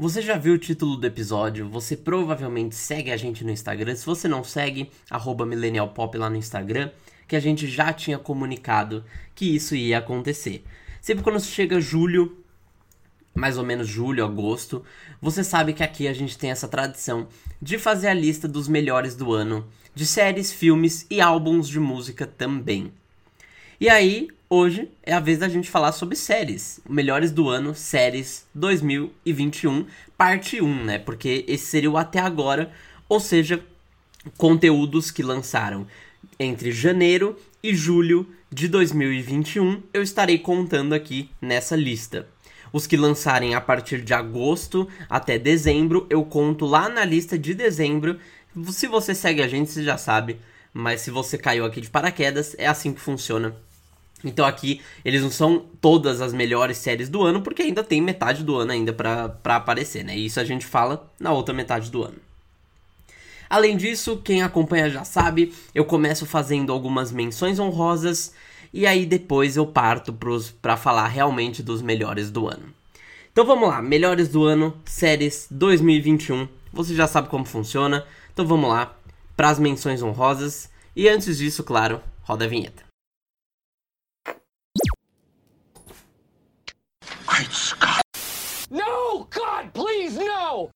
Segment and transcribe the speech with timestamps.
[0.00, 1.68] Você já viu o título do episódio?
[1.68, 3.94] Você provavelmente segue a gente no Instagram.
[3.94, 4.90] Se você não segue,
[5.44, 6.90] millennialpop lá no Instagram,
[7.28, 10.64] que a gente já tinha comunicado que isso ia acontecer.
[11.02, 12.42] Sempre quando chega julho,
[13.34, 14.82] mais ou menos julho, agosto,
[15.20, 17.28] você sabe que aqui a gente tem essa tradição
[17.60, 22.26] de fazer a lista dos melhores do ano, de séries, filmes e álbuns de música
[22.26, 22.90] também.
[23.78, 28.44] E aí, hoje é a vez da gente falar sobre séries, melhores do ano, séries
[28.52, 29.86] 2021,
[30.18, 30.98] parte 1, né?
[30.98, 32.72] Porque esse seria o até agora,
[33.08, 33.64] ou seja,
[34.36, 35.86] conteúdos que lançaram
[36.36, 42.26] entre janeiro e julho de 2021, eu estarei contando aqui nessa lista.
[42.72, 47.54] Os que lançarem a partir de agosto até dezembro, eu conto lá na lista de
[47.54, 48.18] dezembro.
[48.72, 50.38] Se você segue a gente, você já sabe.
[50.72, 53.54] Mas se você caiu aqui de paraquedas, é assim que funciona.
[54.24, 58.44] Então aqui eles não são todas as melhores séries do ano, porque ainda tem metade
[58.44, 60.16] do ano ainda para aparecer, né?
[60.16, 62.16] E isso a gente fala na outra metade do ano.
[63.48, 68.32] Além disso, quem acompanha já sabe, eu começo fazendo algumas menções honrosas
[68.72, 70.16] e aí depois eu parto
[70.62, 72.72] para falar realmente dos melhores do ano.
[73.32, 76.46] Então vamos lá, melhores do ano, séries 2021.
[76.72, 78.94] Você já sabe como funciona, então vamos lá
[79.36, 80.70] para as menções honrosas.
[80.94, 82.89] E antes disso, claro, roda a vinheta.
[87.30, 88.02] Great Scott!
[88.70, 90.70] No, God, please, no!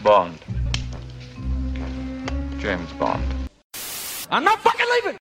[0.00, 0.38] Bond.
[2.60, 3.24] James Bond.
[4.30, 5.18] I'm not fucking leaving!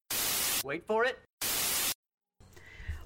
[0.63, 1.17] Wait for it.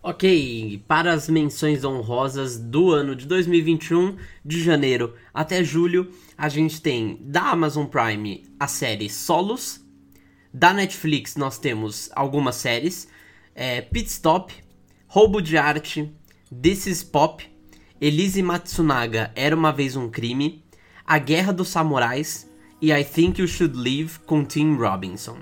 [0.03, 6.81] Ok, para as menções honrosas do ano de 2021, de janeiro até julho, a gente
[6.81, 9.80] tem da Amazon Prime a série Solos,
[10.53, 13.08] da Netflix nós temos algumas séries,
[13.55, 14.53] é, Pit Stop,
[15.11, 16.13] Roubo de Arte,
[16.61, 17.43] This is Pop,
[17.99, 20.63] Elise Matsunaga Era Uma Vez Um Crime,
[21.03, 22.47] A Guerra dos Samurais
[22.79, 25.39] e I Think You Should Leave com Tim Robinson.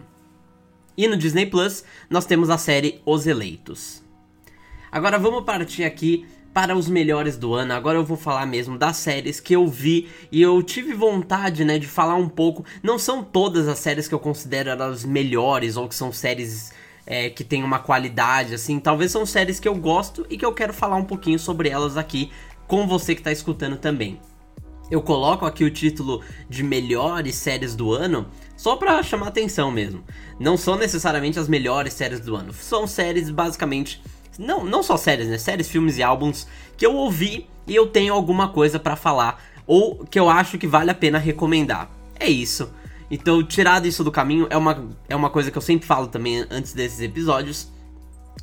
[0.98, 4.02] E no Disney Plus, nós temos a série Os Eleitos.
[4.90, 7.74] Agora vamos partir aqui para os melhores do ano.
[7.74, 11.78] Agora eu vou falar mesmo das séries que eu vi e eu tive vontade, né,
[11.78, 12.64] de falar um pouco.
[12.82, 16.72] Não são todas as séries que eu considero as melhores ou que são séries
[17.08, 18.80] é, que têm uma qualidade, assim.
[18.80, 21.96] Talvez são séries que eu gosto e que eu quero falar um pouquinho sobre elas
[21.96, 22.30] aqui
[22.68, 24.20] com você que está escutando também.
[24.92, 30.04] Eu coloco aqui o título de melhores séries do ano só pra chamar atenção mesmo.
[30.40, 32.54] Não são necessariamente as melhores séries do ano.
[32.54, 34.02] São séries basicamente.
[34.38, 35.38] Não, não só séries, né?
[35.38, 36.48] Séries, filmes e álbuns
[36.78, 39.42] que eu ouvi e eu tenho alguma coisa para falar.
[39.66, 41.90] Ou que eu acho que vale a pena recomendar.
[42.20, 42.70] É isso.
[43.10, 46.46] Então, tirado isso do caminho, é uma, é uma coisa que eu sempre falo também
[46.50, 47.72] antes desses episódios.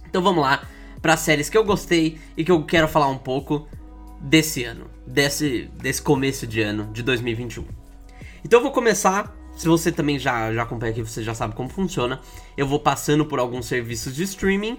[0.06, 0.66] Então vamos lá
[1.02, 3.68] para séries que eu gostei e que eu quero falar um pouco
[4.20, 7.64] desse ano, desse, desse começo de ano de 2021.
[8.44, 11.68] Então eu vou começar se você também já, já acompanha aqui, você já sabe como
[11.68, 12.20] funciona.
[12.56, 14.78] Eu vou passando por alguns serviços de streaming.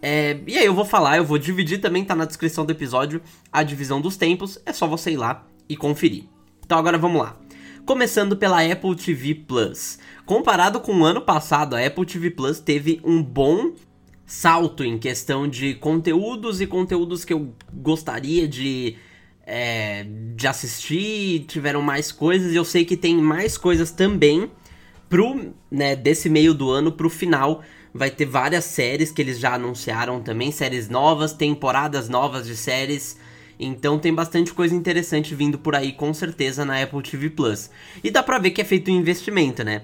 [0.00, 3.20] É, e aí eu vou falar, eu vou dividir também, tá na descrição do episódio,
[3.52, 4.58] a divisão dos tempos.
[4.66, 6.24] É só você ir lá e conferir.
[6.64, 7.36] Então agora vamos lá.
[7.88, 9.98] Começando pela Apple TV Plus.
[10.26, 13.72] Comparado com o ano passado, a Apple TV Plus teve um bom
[14.26, 18.94] salto em questão de conteúdos e conteúdos que eu gostaria de
[19.46, 20.04] é,
[20.36, 24.50] de assistir, tiveram mais coisas, e eu sei que tem mais coisas também
[25.08, 27.62] pro, né, desse meio do ano pro final.
[27.94, 33.16] Vai ter várias séries que eles já anunciaram também, séries novas, temporadas novas de séries.
[33.58, 37.70] Então tem bastante coisa interessante vindo por aí, com certeza, na Apple TV Plus.
[38.02, 39.82] E dá pra ver que é feito um investimento, né?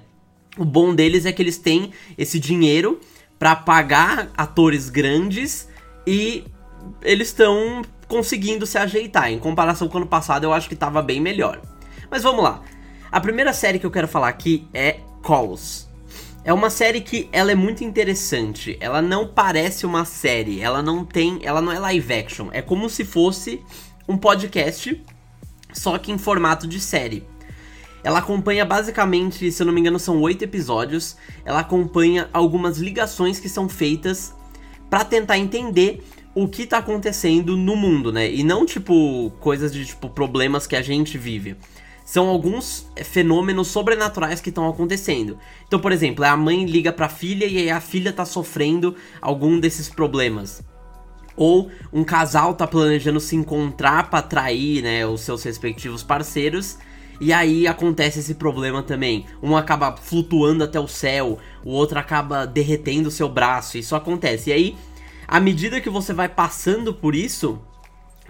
[0.56, 3.00] O bom deles é que eles têm esse dinheiro
[3.38, 5.68] para pagar atores grandes
[6.06, 6.44] e
[7.02, 9.32] eles estão conseguindo se ajeitar.
[9.32, 11.60] Em comparação com o ano passado, eu acho que estava bem melhor.
[12.10, 12.62] Mas vamos lá.
[13.10, 15.88] A primeira série que eu quero falar aqui é Calls.
[16.44, 18.76] É uma série que ela é muito interessante.
[18.78, 22.48] Ela não parece uma série, ela não tem, ela não é live action.
[22.52, 23.62] É como se fosse
[24.06, 25.02] um podcast,
[25.72, 27.26] só que em formato de série.
[28.02, 31.16] Ela acompanha basicamente, se eu não me engano, são oito episódios.
[31.46, 34.34] Ela acompanha algumas ligações que são feitas
[34.90, 36.04] para tentar entender
[36.34, 38.30] o que tá acontecendo no mundo, né?
[38.30, 41.56] E não tipo coisas de tipo problemas que a gente vive.
[42.04, 45.38] São alguns é, fenômenos sobrenaturais que estão acontecendo.
[45.66, 49.58] Então, por exemplo, a mãe liga pra filha e aí a filha tá sofrendo algum
[49.58, 50.62] desses problemas.
[51.36, 56.78] Ou um casal tá planejando se encontrar para atrair, né, os seus respectivos parceiros.
[57.20, 59.24] E aí acontece esse problema também.
[59.42, 63.78] Um acaba flutuando até o céu, o outro acaba derretendo o seu braço.
[63.78, 64.50] Isso acontece.
[64.50, 64.76] E aí
[65.26, 67.58] à medida que você vai passando por isso,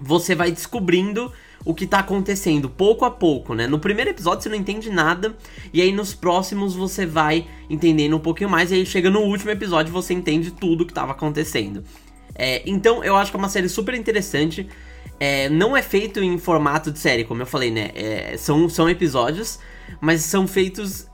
[0.01, 1.33] você vai descobrindo
[1.65, 3.67] o que tá acontecendo pouco a pouco, né?
[3.67, 5.35] No primeiro episódio você não entende nada,
[5.73, 9.51] e aí nos próximos você vai entendendo um pouquinho mais, e aí chega no último
[9.51, 11.83] episódio você entende tudo o que tava acontecendo.
[12.35, 14.69] É, então eu acho que é uma série super interessante.
[15.19, 17.91] É, não é feito em formato de série, como eu falei, né?
[17.95, 19.59] É, são, são episódios,
[20.01, 21.07] mas são feitos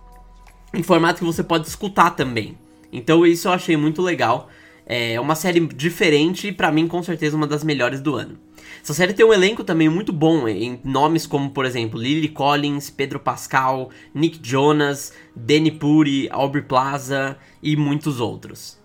[0.73, 2.57] em formato que você pode escutar também.
[2.93, 4.49] Então isso eu achei muito legal.
[4.87, 8.37] É uma série diferente e para mim com certeza uma das melhores do ano.
[8.83, 12.89] Essa série tem um elenco também muito bom, em nomes como, por exemplo, Lily Collins,
[12.89, 18.79] Pedro Pascal, Nick Jonas, Danny Puri, Aubrey Plaza e muitos outros.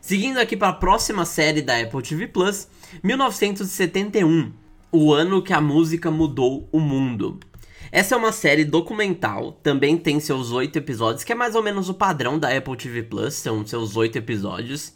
[0.00, 2.68] Seguindo aqui para a próxima série da Apple TV Plus,
[3.02, 4.52] 1971,
[4.90, 7.38] o ano que a música mudou o mundo.
[7.92, 11.88] Essa é uma série documental, também tem seus oito episódios, que é mais ou menos
[11.88, 14.94] o padrão da Apple TV Plus, são seus oito episódios.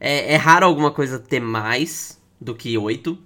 [0.00, 3.18] É, é raro alguma coisa ter mais, do que 8.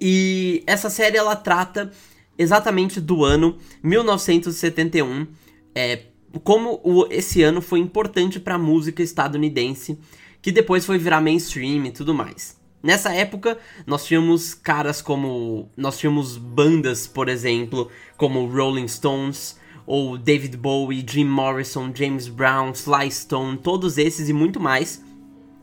[0.00, 1.92] E essa série ela trata
[2.36, 5.26] exatamente do ano 1971,
[5.74, 6.04] é,
[6.42, 9.98] como o, esse ano foi importante para a música estadunidense,
[10.40, 12.60] que depois foi virar mainstream e tudo mais.
[12.82, 15.70] Nessa época, nós tínhamos caras como.
[15.76, 19.56] Nós tínhamos bandas, por exemplo, como Rolling Stones,
[19.86, 25.00] ou David Bowie, Jim Morrison, James Brown, Sly Stone, todos esses e muito mais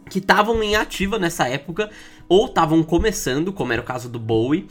[0.10, 1.90] que estavam em ativa nessa época,
[2.28, 4.68] ou estavam começando, como era o caso do Bowie.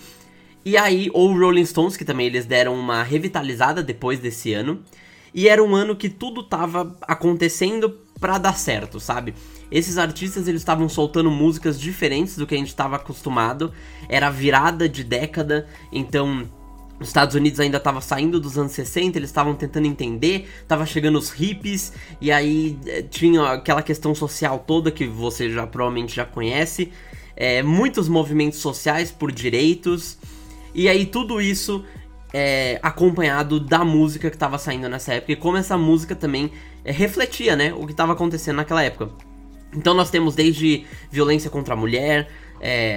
[0.65, 4.83] E aí, ou Rolling Stones, que também eles deram uma revitalizada depois desse ano.
[5.33, 9.35] E era um ano que tudo tava acontecendo para dar certo, sabe?
[9.71, 13.73] Esses artistas eles estavam soltando músicas diferentes do que a gente estava acostumado.
[14.09, 16.49] Era virada de década, então
[17.01, 21.17] os Estados Unidos ainda estava saindo dos anos 60, eles estavam tentando entender, tava chegando
[21.17, 26.25] os hippies, e aí é, tinha aquela questão social toda que você já provavelmente já
[26.25, 26.91] conhece,
[27.37, 30.19] é, muitos movimentos sociais por direitos,
[30.75, 31.85] e aí tudo isso
[32.33, 36.51] é, acompanhado da música que estava saindo nessa época, e como essa música também
[36.85, 39.11] é, refletia né, o que estava acontecendo naquela época.
[39.73, 42.29] Então nós temos desde violência contra a mulher,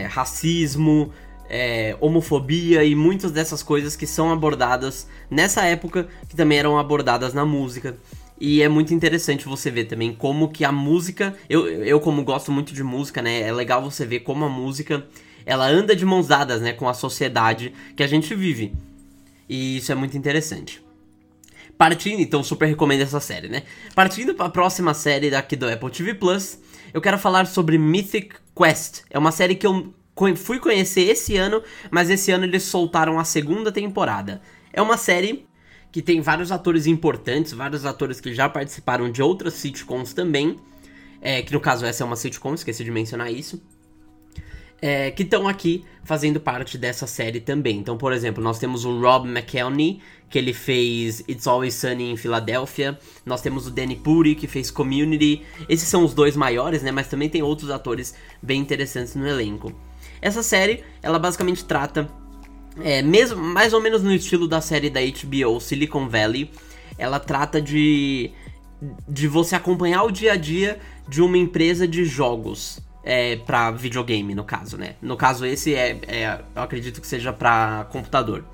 [0.09, 1.11] racismo,
[1.53, 7.33] é, homofobia e muitas dessas coisas que são abordadas nessa época, que também eram abordadas
[7.33, 7.97] na música.
[8.39, 12.53] E é muito interessante você ver também como que a música, eu, eu como gosto
[12.53, 15.05] muito de música, né, é legal você ver como a música,
[15.45, 18.73] ela anda de mãos dadas, né, com a sociedade que a gente vive.
[19.49, 20.81] E isso é muito interessante.
[21.77, 23.63] Partindo, então super recomendo essa série, né?
[23.93, 26.59] Partindo para a próxima série daqui do Apple TV Plus,
[26.93, 29.01] eu quero falar sobre Mythic Quest.
[29.09, 29.93] É uma série que eu
[30.35, 34.41] fui conhecer esse ano, mas esse ano eles soltaram a segunda temporada.
[34.73, 35.45] É uma série
[35.91, 40.57] que tem vários atores importantes, vários atores que já participaram de outras sitcoms também.
[41.21, 43.61] É, que no caso essa é uma sitcom, esqueci de mencionar isso.
[44.81, 47.77] É, que estão aqui fazendo parte dessa série também.
[47.77, 52.17] Então, por exemplo, nós temos o Rob McElhenney, que ele fez It's Always Sunny em
[52.17, 52.97] Filadélfia.
[53.23, 55.43] Nós temos o Danny Puri, que fez Community.
[55.69, 56.91] Esses são os dois maiores, né?
[56.91, 59.71] Mas também tem outros atores bem interessantes no elenco.
[60.21, 62.09] Essa série, ela basicamente trata,
[62.79, 66.51] é, mesmo, mais ou menos no estilo da série da HBO Silicon Valley,
[66.97, 68.31] ela trata de,
[69.07, 72.79] de você acompanhar o dia a dia de uma empresa de jogos.
[73.03, 74.93] É, para videogame, no caso, né?
[75.01, 78.45] No caso, esse é, é eu acredito que seja para computador.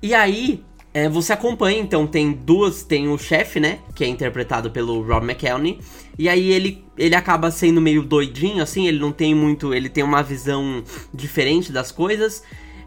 [0.00, 4.70] E aí, é, você acompanha, então tem duas, tem o chefe, né, que é interpretado
[4.70, 5.80] pelo Rob McElhenney,
[6.16, 10.04] e aí ele, ele acaba sendo meio doidinho, assim, ele não tem muito, ele tem
[10.04, 12.44] uma visão diferente das coisas,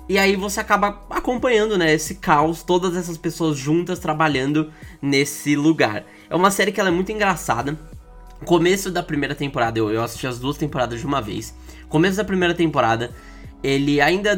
[0.07, 4.71] e aí você acaba acompanhando, né, esse caos, todas essas pessoas juntas trabalhando
[5.01, 6.05] nesse lugar.
[6.29, 7.77] É uma série que ela é muito engraçada.
[8.45, 11.53] Começo da primeira temporada, eu, eu assisti as duas temporadas de uma vez.
[11.89, 13.13] Começo da primeira temporada,
[13.61, 14.33] ele ainda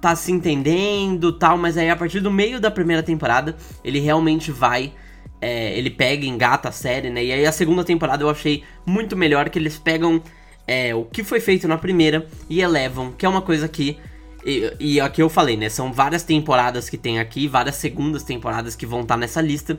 [0.00, 4.50] tá se entendendo tal, mas aí a partir do meio da primeira temporada, ele realmente
[4.50, 4.92] vai.
[5.38, 7.22] É, ele pega, engata a série, né?
[7.22, 10.22] E aí a segunda temporada eu achei muito melhor que eles pegam
[10.66, 13.98] é, o que foi feito na primeira e elevam, que é uma coisa que.
[14.44, 15.68] E, e aqui eu falei, né?
[15.68, 19.78] São várias temporadas que tem aqui, várias segundas temporadas que vão estar tá nessa lista.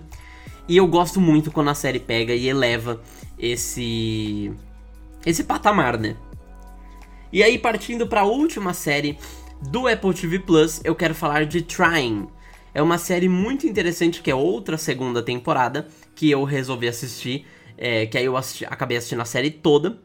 [0.68, 3.02] E eu gosto muito quando a série pega e eleva
[3.40, 4.52] esse.
[5.26, 6.16] esse patamar, né?
[7.32, 9.18] E aí, partindo para a última série
[9.62, 12.28] do Apple TV Plus, eu quero falar de Trying.
[12.74, 17.46] É uma série muito interessante que é outra segunda temporada que eu resolvi assistir,
[17.78, 20.00] é, que aí eu assisti, acabei assistindo a série toda.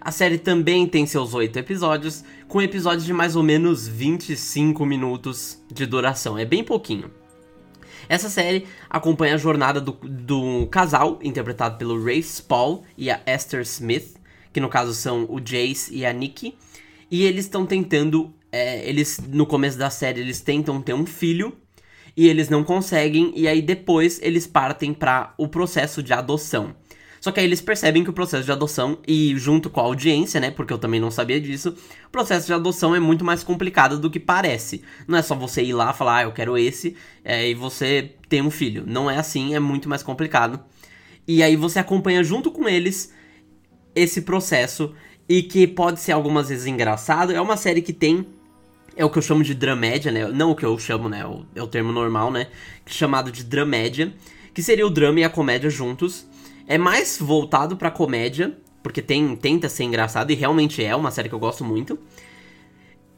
[0.00, 5.62] A série também tem seus oito episódios, com episódios de mais ou menos 25 minutos
[5.72, 7.10] de duração, é bem pouquinho.
[8.08, 13.62] Essa série acompanha a jornada do, do casal, interpretado pelo Race Paul e a Esther
[13.62, 14.16] Smith,
[14.52, 16.56] que no caso são o Jace e a Nikki,
[17.10, 18.32] E eles estão tentando.
[18.56, 21.52] É, eles, no começo da série, eles tentam ter um filho.
[22.16, 23.32] E eles não conseguem.
[23.36, 26.74] E aí depois eles partem para o processo de adoção.
[27.20, 30.40] Só que aí eles percebem que o processo de adoção, e junto com a audiência,
[30.40, 30.50] né?
[30.50, 31.74] Porque eu também não sabia disso,
[32.06, 34.82] o processo de adoção é muito mais complicado do que parece.
[35.08, 38.40] Não é só você ir lá falar, ah, eu quero esse, é, e você tem
[38.42, 38.84] um filho.
[38.86, 40.60] Não é assim, é muito mais complicado.
[41.26, 43.12] E aí você acompanha junto com eles
[43.94, 44.94] esse processo,
[45.28, 47.32] e que pode ser algumas vezes engraçado.
[47.32, 48.24] É uma série que tem
[48.96, 50.26] é o que eu chamo de dramédia, né?
[50.28, 51.22] Não o que eu chamo, né?
[51.54, 52.48] É o termo normal, né?
[52.86, 54.14] Chamado de dramédia,
[54.54, 56.26] que seria o drama e a comédia juntos
[56.66, 61.28] é mais voltado pra comédia, porque tem, tenta ser engraçado, e realmente é uma série
[61.28, 61.98] que eu gosto muito.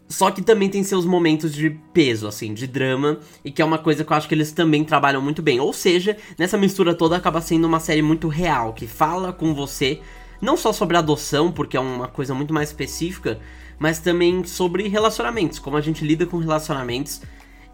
[0.09, 3.79] Só que também tem seus momentos de peso, assim, de drama, e que é uma
[3.79, 5.61] coisa que eu acho que eles também trabalham muito bem.
[5.61, 10.01] Ou seja, nessa mistura toda acaba sendo uma série muito real, que fala com você,
[10.41, 13.39] não só sobre adoção, porque é uma coisa muito mais específica,
[13.79, 17.23] mas também sobre relacionamentos, como a gente lida com relacionamentos.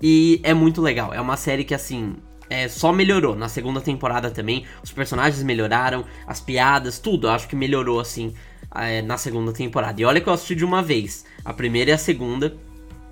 [0.02, 1.14] E é muito legal.
[1.14, 2.16] É uma série que, assim,
[2.48, 3.34] é, só melhorou.
[3.34, 7.26] Na segunda temporada também, os personagens melhoraram, as piadas, tudo.
[7.26, 8.34] Eu acho que melhorou assim
[8.74, 10.00] é, na segunda temporada.
[10.00, 12.56] E olha que eu assisti de uma vez, a primeira e a segunda.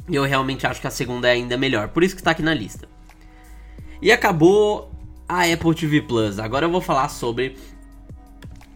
[0.08, 1.88] E eu realmente acho que a segunda é ainda melhor.
[1.88, 2.88] Por isso que tá aqui na lista.
[4.00, 4.92] E acabou
[5.28, 6.38] a Apple TV Plus.
[6.38, 7.56] Agora eu vou falar sobre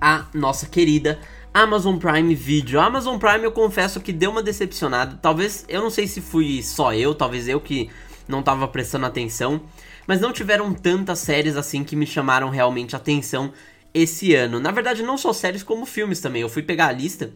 [0.01, 1.19] a nossa querida
[1.63, 2.79] Amazon Prime Video.
[2.79, 5.19] A Amazon Prime eu confesso que deu uma decepcionada.
[5.21, 7.89] Talvez, eu não sei se fui só eu, talvez eu que
[8.29, 9.63] não tava prestando atenção
[10.07, 13.53] mas não tiveram tantas séries assim que me chamaram realmente atenção
[13.93, 14.61] esse ano.
[14.61, 16.43] Na verdade, não só séries como filmes também.
[16.43, 17.33] Eu fui pegar a lista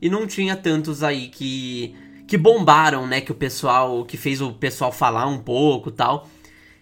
[0.00, 1.94] e não tinha tantos aí que
[2.26, 6.26] que bombaram, né, que o pessoal que fez o pessoal falar um pouco, tal.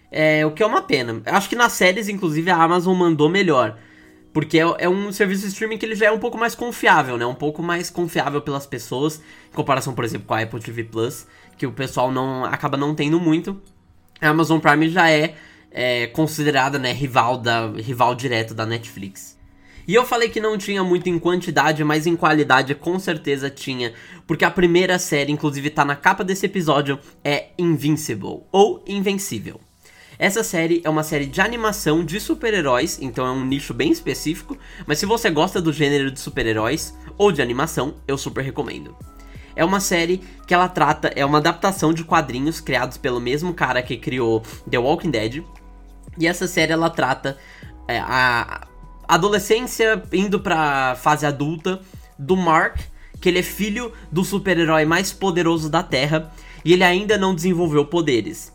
[0.08, 1.20] É, o que é uma pena.
[1.26, 3.76] Acho que nas séries, inclusive, a Amazon mandou melhor.
[4.32, 7.18] Porque é, é, um serviço de streaming que ele já é um pouco mais confiável,
[7.18, 7.26] né?
[7.26, 9.20] Um pouco mais confiável pelas pessoas,
[9.50, 11.26] em comparação, por exemplo, com a Apple TV Plus,
[11.58, 13.60] que o pessoal não acaba não tendo muito
[14.22, 15.34] a Amazon Prime já é,
[15.70, 19.36] é considerada né, rival, da, rival direto da Netflix.
[19.86, 23.92] E eu falei que não tinha muito em quantidade, mas em qualidade com certeza tinha,
[24.24, 29.60] porque a primeira série, inclusive tá na capa desse episódio, é Invincible, ou Invencível.
[30.22, 34.56] Essa série é uma série de animação de super-heróis, então é um nicho bem específico,
[34.86, 38.96] mas se você gosta do gênero de super-heróis ou de animação, eu super recomendo
[39.56, 43.82] é uma série que ela trata, é uma adaptação de quadrinhos criados pelo mesmo cara
[43.82, 45.44] que criou The Walking Dead.
[46.16, 47.36] E essa série ela trata
[47.88, 48.66] é, a
[49.08, 51.80] adolescência indo pra fase adulta
[52.18, 52.78] do Mark,
[53.20, 56.32] que ele é filho do super-herói mais poderoso da Terra
[56.64, 58.51] e ele ainda não desenvolveu poderes.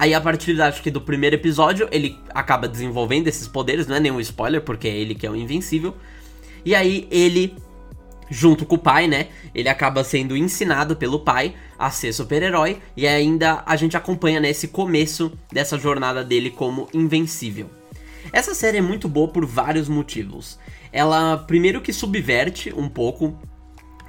[0.00, 4.00] Aí a partir acho que do primeiro episódio ele acaba desenvolvendo esses poderes, não é
[4.00, 5.94] nenhum spoiler porque é ele que é o invencível.
[6.64, 7.54] E aí ele
[8.30, 9.28] junto com o pai, né?
[9.54, 14.68] Ele acaba sendo ensinado pelo pai a ser super-herói e ainda a gente acompanha nesse
[14.68, 17.68] né, começo dessa jornada dele como invencível.
[18.32, 20.58] Essa série é muito boa por vários motivos.
[20.90, 23.38] Ela primeiro que subverte um pouco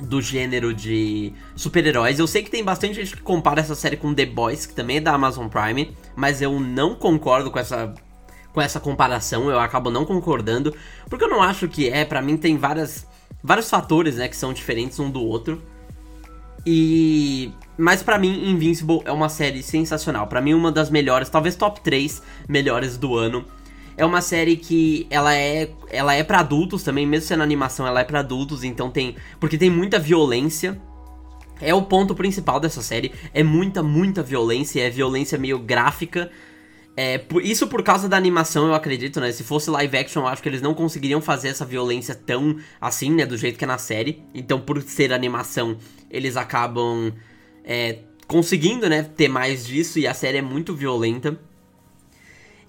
[0.02, 2.20] do gênero de super-heróis.
[2.20, 4.98] Eu sei que tem bastante gente que compara essa série com The Boys, que também
[4.98, 7.94] é da Amazon Prime, mas eu não concordo com essa
[8.54, 10.76] com essa comparação, eu acabo não concordando,
[11.10, 13.08] porque eu não acho que é, para mim tem várias
[13.42, 15.62] vários fatores, né, que são diferentes um do outro.
[16.66, 20.28] E mas para mim Invincible é uma série sensacional.
[20.28, 23.46] Para mim uma das melhores, talvez top 3 melhores do ano.
[24.02, 28.02] É uma série que ela é ela é para adultos também, mesmo sendo animação, ela
[28.02, 30.80] é para adultos, então tem porque tem muita violência.
[31.62, 36.32] É o ponto principal dessa série, é muita muita violência, é violência meio gráfica
[36.96, 39.32] é, por, isso por causa da animação, eu acredito, né?
[39.32, 43.12] Se fosse live action, eu acho que eles não conseguiriam fazer essa violência tão assim,
[43.12, 43.26] né?
[43.26, 44.24] Do jeito que é na série.
[44.34, 45.78] Então, por ser animação,
[46.10, 47.14] eles acabam
[47.64, 49.04] é, conseguindo, né?
[49.04, 51.40] Ter mais disso e a série é muito violenta.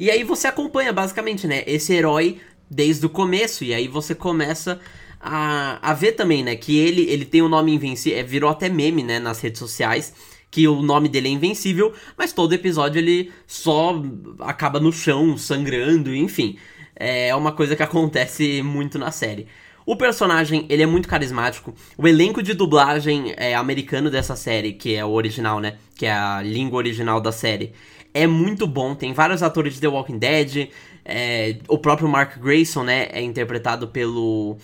[0.03, 1.63] E aí você acompanha, basicamente, né?
[1.65, 3.63] Esse herói desde o começo.
[3.63, 4.81] E aí você começa
[5.21, 6.57] a, a ver também, né?
[6.57, 8.19] Que ele, ele tem o um nome invencível.
[8.19, 9.21] É, virou até meme, né?
[9.21, 10.13] Nas redes sociais
[10.51, 14.03] que o nome dele é Invencível, mas todo episódio ele só
[14.41, 16.59] acaba no chão, sangrando, enfim.
[16.97, 19.47] É uma coisa que acontece muito na série.
[19.87, 21.73] O personagem, ele é muito carismático.
[21.97, 25.77] O elenco de dublagem é, americano dessa série, que é o original, né?
[25.95, 27.73] Que é a língua original da série.
[28.15, 28.95] É muito bom.
[28.95, 30.71] Tem vários atores de The Walking Dead.
[31.05, 33.09] É, o próprio Mark Grayson, né?
[33.13, 34.57] É interpretado pelo,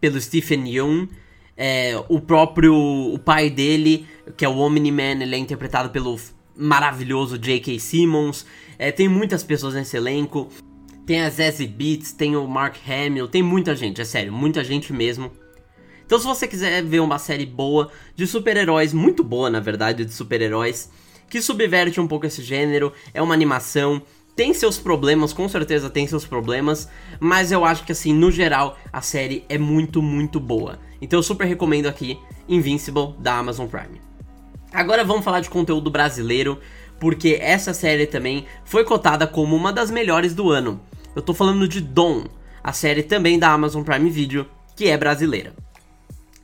[0.00, 1.08] pelo Stephen Young.
[1.56, 4.06] É, o próprio o pai dele,
[4.36, 6.18] que é o Omni-Man, ele é interpretado pelo
[6.56, 7.78] maravilhoso J.K.
[7.78, 8.46] Simmons.
[8.78, 10.48] É, tem muitas pessoas nesse elenco.
[11.04, 14.92] Tem a Zazie Beats, tem o Mark Hamill, tem muita gente, é sério, muita gente
[14.92, 15.32] mesmo.
[16.06, 20.12] Então, se você quiser ver uma série boa de super-heróis, muito boa na verdade, de
[20.12, 20.90] super-heróis,
[21.30, 24.02] que subverte um pouco esse gênero, é uma animação,
[24.34, 26.88] tem seus problemas, com certeza tem seus problemas,
[27.20, 30.78] mas eu acho que assim, no geral, a série é muito, muito boa.
[31.00, 32.18] Então eu super recomendo aqui
[32.48, 34.00] Invincible da Amazon Prime.
[34.72, 36.58] Agora vamos falar de conteúdo brasileiro,
[36.98, 40.80] porque essa série também foi cotada como uma das melhores do ano.
[41.14, 42.24] Eu tô falando de Dom,
[42.62, 44.46] a série também da Amazon Prime Video,
[44.76, 45.54] que é brasileira.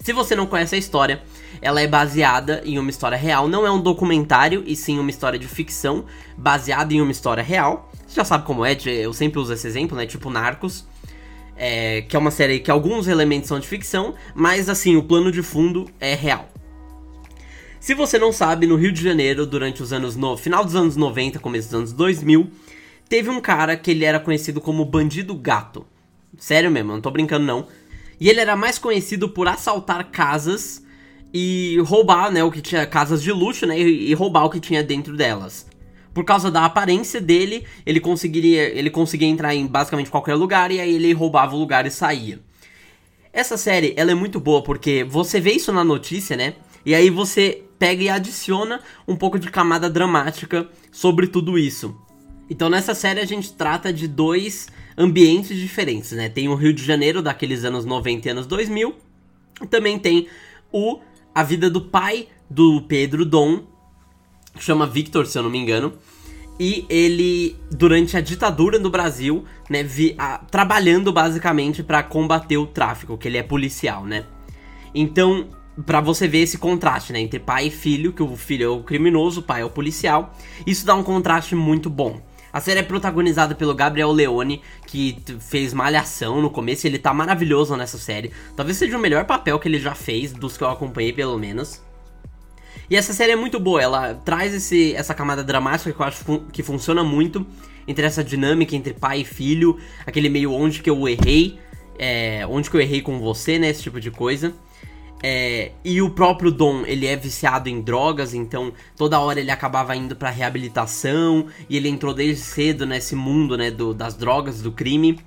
[0.06, 1.20] Se você não conhece a história,
[1.60, 5.36] ela é baseada em uma história real, não é um documentário e sim uma história
[5.36, 6.04] de ficção
[6.38, 7.90] baseada em uma história real.
[8.06, 10.06] Você já sabe como é, eu sempre uso esse exemplo, né?
[10.06, 10.86] Tipo Narcos,
[11.56, 15.32] é, que é uma série que alguns elementos são de ficção, mas assim, o plano
[15.32, 16.48] de fundo é real.
[17.80, 20.94] Se você não sabe, no Rio de Janeiro, durante os anos no final dos anos
[20.94, 22.48] 90, começo dos anos 2000,
[23.08, 25.84] teve um cara que ele era conhecido como Bandido Gato.
[26.38, 27.66] Sério mesmo, não tô brincando não.
[28.20, 30.82] E ele era mais conhecido por assaltar casas
[31.32, 34.82] e roubar, né, o que tinha casas de luxo, né, e, roubar o que tinha
[34.82, 35.66] dentro delas.
[36.14, 40.80] Por causa da aparência dele, ele conseguiria, ele conseguia entrar em basicamente qualquer lugar e
[40.80, 42.40] aí ele roubava o lugar e saía.
[43.32, 46.54] Essa série, ela é muito boa porque você vê isso na notícia, né?
[46.86, 51.94] E aí você pega e adiciona um pouco de camada dramática sobre tudo isso.
[52.48, 56.28] Então nessa série a gente trata de dois ambientes diferentes, né?
[56.28, 58.94] Tem o Rio de Janeiro daqueles anos 90 e anos 2000,
[59.62, 60.26] e também tem
[60.72, 61.00] o
[61.34, 63.64] a vida do pai do Pedro Dom,
[64.58, 65.92] chama Victor, se eu não me engano.
[66.58, 72.66] E ele, durante a ditadura no Brasil, né, vi, a, trabalhando basicamente para combater o
[72.66, 74.24] tráfico, que ele é policial, né?
[74.94, 75.48] Então,
[75.84, 78.82] para você ver esse contraste, né, entre pai e filho, que o filho é o
[78.82, 80.34] criminoso, o pai é o policial,
[80.66, 82.22] isso dá um contraste muito bom.
[82.52, 87.76] A série é protagonizada pelo Gabriel Leone, que fez Malhação no começo, ele tá maravilhoso
[87.76, 88.32] nessa série.
[88.54, 91.82] Talvez seja o melhor papel que ele já fez, dos que eu acompanhei pelo menos.
[92.88, 96.18] E essa série é muito boa, ela traz esse, essa camada dramática que eu acho
[96.24, 97.44] fun que funciona muito
[97.86, 101.58] entre essa dinâmica entre pai e filho, aquele meio onde que eu errei,
[101.98, 104.54] é, onde que eu errei com você, né, esse tipo de coisa.
[105.22, 109.96] É, e o próprio Dom, ele é viciado em drogas, então toda hora ele acabava
[109.96, 114.70] indo pra reabilitação, e ele entrou desde cedo nesse mundo, né, do, das drogas, do
[114.70, 115.18] crime.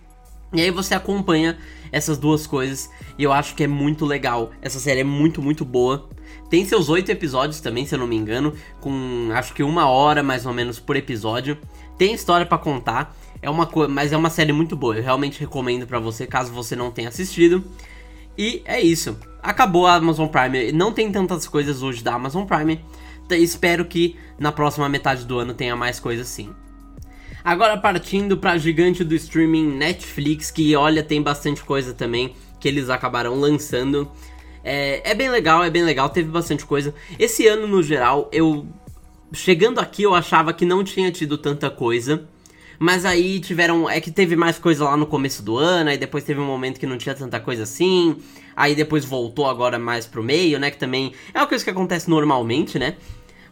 [0.53, 1.57] E aí você acompanha
[1.91, 4.51] essas duas coisas, e eu acho que é muito legal.
[4.61, 6.07] Essa série é muito, muito boa.
[6.49, 10.21] Tem seus oito episódios também, se eu não me engano, com acho que uma hora
[10.23, 11.57] mais ou menos por episódio.
[11.97, 14.95] Tem história para contar, é uma mas é uma série muito boa.
[14.95, 17.63] Eu realmente recomendo para você, caso você não tenha assistido.
[18.37, 20.71] E é isso acabou a Amazon Prime.
[20.71, 22.83] Não tem tantas coisas hoje da Amazon Prime.
[23.31, 26.53] Espero que na próxima metade do ano tenha mais coisas sim.
[27.43, 32.89] Agora partindo para gigante do streaming Netflix, que olha, tem bastante coisa também que eles
[32.89, 34.11] acabaram lançando.
[34.63, 36.93] É, é bem legal, é bem legal, teve bastante coisa.
[37.17, 38.67] Esse ano, no geral, eu.
[39.31, 42.27] Chegando aqui, eu achava que não tinha tido tanta coisa.
[42.77, 43.89] Mas aí tiveram.
[43.89, 46.79] É que teve mais coisa lá no começo do ano, aí depois teve um momento
[46.79, 48.17] que não tinha tanta coisa assim.
[48.59, 50.69] Aí depois voltou agora mais pro meio, né?
[50.69, 52.97] Que também é uma coisa que acontece normalmente, né?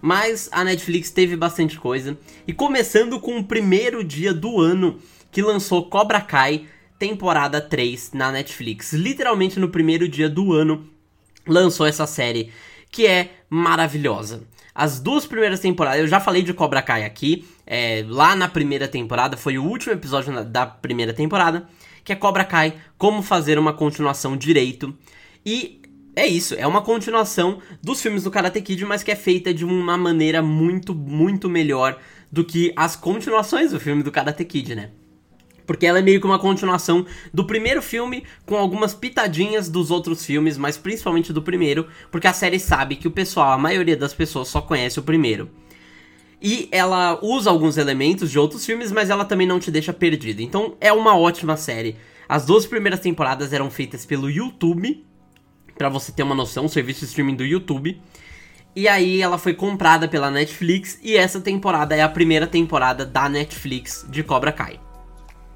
[0.02, 2.18] Mas a Netflix teve bastante coisa.
[2.46, 5.00] E começando com o primeiro dia do ano
[5.32, 6.66] que lançou Cobra Kai,
[7.00, 8.92] temporada 3 na Netflix.
[8.92, 10.86] Literalmente no primeiro dia do ano
[11.48, 12.52] lançou essa série
[12.92, 14.44] que é maravilhosa.
[14.76, 18.90] As duas primeiras temporadas, eu já falei de Cobra Kai aqui, é, lá na primeira
[18.90, 21.66] temporada, foi o último episódio da primeira temporada,
[22.08, 24.98] que é Cobra Kai, como fazer uma continuação direito.
[25.46, 25.82] E
[26.16, 29.66] é isso, é uma continuação dos filmes do Karate Kid, mas que é feita de
[29.66, 32.00] uma maneira muito, muito melhor
[32.32, 34.92] do que as continuações do filme do Karate Kid, né?
[35.66, 40.26] porque ela é meio que uma continuação do primeiro filme com algumas pitadinhas dos outros
[40.26, 44.14] filmes, mas principalmente do primeiro, porque a série sabe que o pessoal, a maioria das
[44.14, 45.52] pessoas só conhece o primeiro.
[46.42, 50.42] E ela usa alguns elementos de outros filmes, mas ela também não te deixa perdido.
[50.42, 51.96] Então é uma ótima série.
[52.30, 55.06] As duas primeiras temporadas eram feitas pelo YouTube,
[55.78, 58.00] para você ter uma noção, o serviço de streaming do YouTube.
[58.76, 63.28] E aí ela foi comprada pela Netflix e essa temporada é a primeira temporada da
[63.28, 64.80] Netflix de Cobra Kai.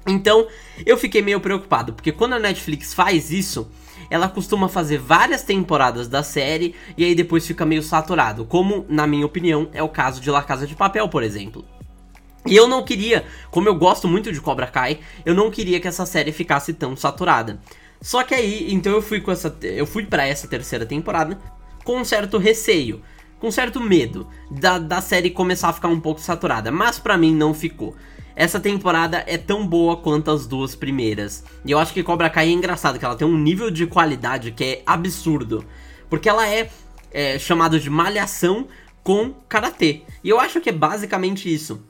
[0.06, 0.48] Então,
[0.84, 3.70] eu fiquei meio preocupado, porque quando a Netflix faz isso,
[4.12, 9.06] ela costuma fazer várias temporadas da série e aí depois fica meio saturado, como, na
[9.06, 11.64] minha opinião, é o caso de La Casa de Papel, por exemplo.
[12.44, 15.88] E eu não queria, como eu gosto muito de Cobra Kai, eu não queria que
[15.88, 17.58] essa série ficasse tão saturada.
[18.02, 21.38] Só que aí, então eu fui com essa, eu fui para essa terceira temporada
[21.82, 23.00] com um certo receio,
[23.38, 27.16] com um certo medo da, da série começar a ficar um pouco saturada, mas para
[27.16, 27.96] mim não ficou.
[28.34, 31.44] Essa temporada é tão boa quanto as duas primeiras.
[31.64, 34.52] E eu acho que Cobra Kai é engraçado, que ela tem um nível de qualidade
[34.52, 35.64] que é absurdo.
[36.08, 36.70] Porque ela é,
[37.10, 38.66] é chamada de malhação
[39.02, 40.02] com karatê.
[40.22, 41.82] E eu acho que é basicamente isso.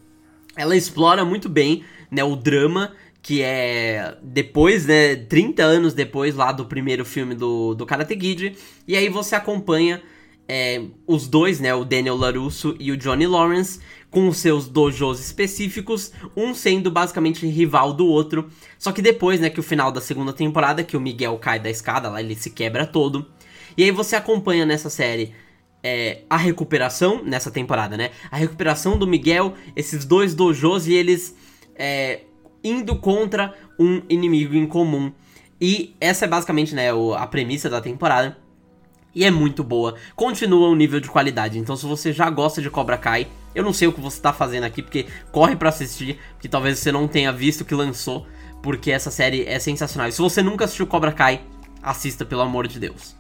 [0.57, 6.51] Ela explora muito bem né, o drama que é depois, né, 30 anos depois lá
[6.51, 10.03] do primeiro filme do, do Karate Kid, e aí você acompanha
[10.49, 13.79] é, os dois, né, o Daniel LaRusso e o Johnny Lawrence,
[14.13, 18.49] com seus dojos específicos, um sendo basicamente rival do outro,
[18.79, 21.69] só que depois, né, que o final da segunda temporada, que o Miguel cai da
[21.69, 23.27] escada lá, ele se quebra todo,
[23.77, 25.35] e aí você acompanha nessa série
[25.83, 31.35] é, a recuperação, nessa temporada, né, a recuperação do Miguel, esses dois dojos e eles...
[31.75, 32.21] É,
[32.63, 35.13] indo contra um inimigo em comum.
[35.61, 38.37] E essa é basicamente né, a premissa da temporada.
[39.15, 39.95] E é muito boa.
[40.17, 41.59] Continua o nível de qualidade.
[41.59, 44.33] Então, se você já gosta de Cobra Kai, eu não sei o que você está
[44.33, 48.27] fazendo aqui, porque corre para assistir, porque talvez você não tenha visto que lançou,
[48.63, 50.09] porque essa série é sensacional.
[50.09, 51.43] E se você nunca assistiu Cobra Kai,
[51.83, 53.17] assista pelo amor de Deus.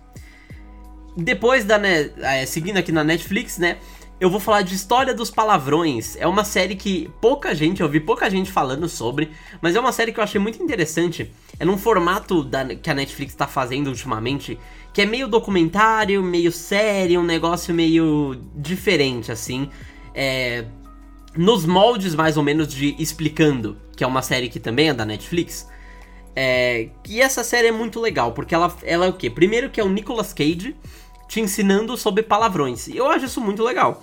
[1.17, 3.79] Depois da, né, é, seguindo aqui na Netflix, né,
[4.23, 6.17] eu vou falar de História dos Palavrões.
[6.17, 9.91] É uma série que pouca gente, eu vi pouca gente falando sobre, mas é uma
[9.91, 11.33] série que eu achei muito interessante.
[11.59, 14.57] É num formato da, que a Netflix está fazendo ultimamente,
[14.93, 19.69] que é meio documentário, meio série, um negócio meio diferente, assim.
[20.15, 20.65] É,
[21.37, 25.05] nos moldes mais ou menos de Explicando, que é uma série que também é da
[25.05, 25.69] Netflix.
[26.35, 29.29] É, e essa série é muito legal, porque ela, ela é o quê?
[29.29, 30.75] Primeiro que é o Nicolas Cage
[31.29, 32.89] te ensinando sobre palavrões.
[32.89, 34.03] E eu acho isso muito legal.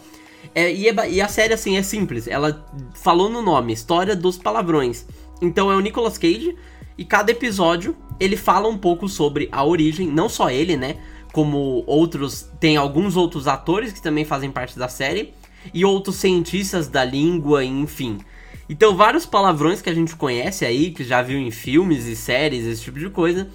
[0.56, 2.28] É, e, é, e, a série, assim, é simples.
[2.28, 5.06] Ela falou no nome, História dos Palavrões.
[5.42, 6.56] Então é o Nicolas Cage,
[6.98, 10.98] e cada episódio ele fala um pouco sobre a origem, não só ele, né?
[11.32, 12.50] Como outros.
[12.60, 15.34] Tem alguns outros atores que também fazem parte da série,
[15.74, 18.18] e outros cientistas da língua, enfim.
[18.70, 22.66] Então, vários palavrões que a gente conhece aí, que já viu em filmes e séries,
[22.66, 23.50] esse tipo de coisa.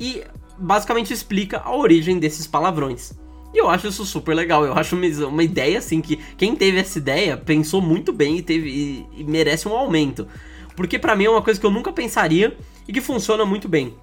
[0.00, 0.22] E
[0.58, 3.12] basicamente explica a origem desses palavrões.
[3.52, 4.64] E eu acho isso super legal.
[4.64, 8.42] Eu acho uma, uma ideia assim que quem teve essa ideia pensou muito bem e,
[8.42, 10.26] teve, e, e merece um aumento.
[10.74, 12.56] Porque para mim é uma coisa que eu nunca pensaria
[12.88, 13.94] e que funciona muito bem.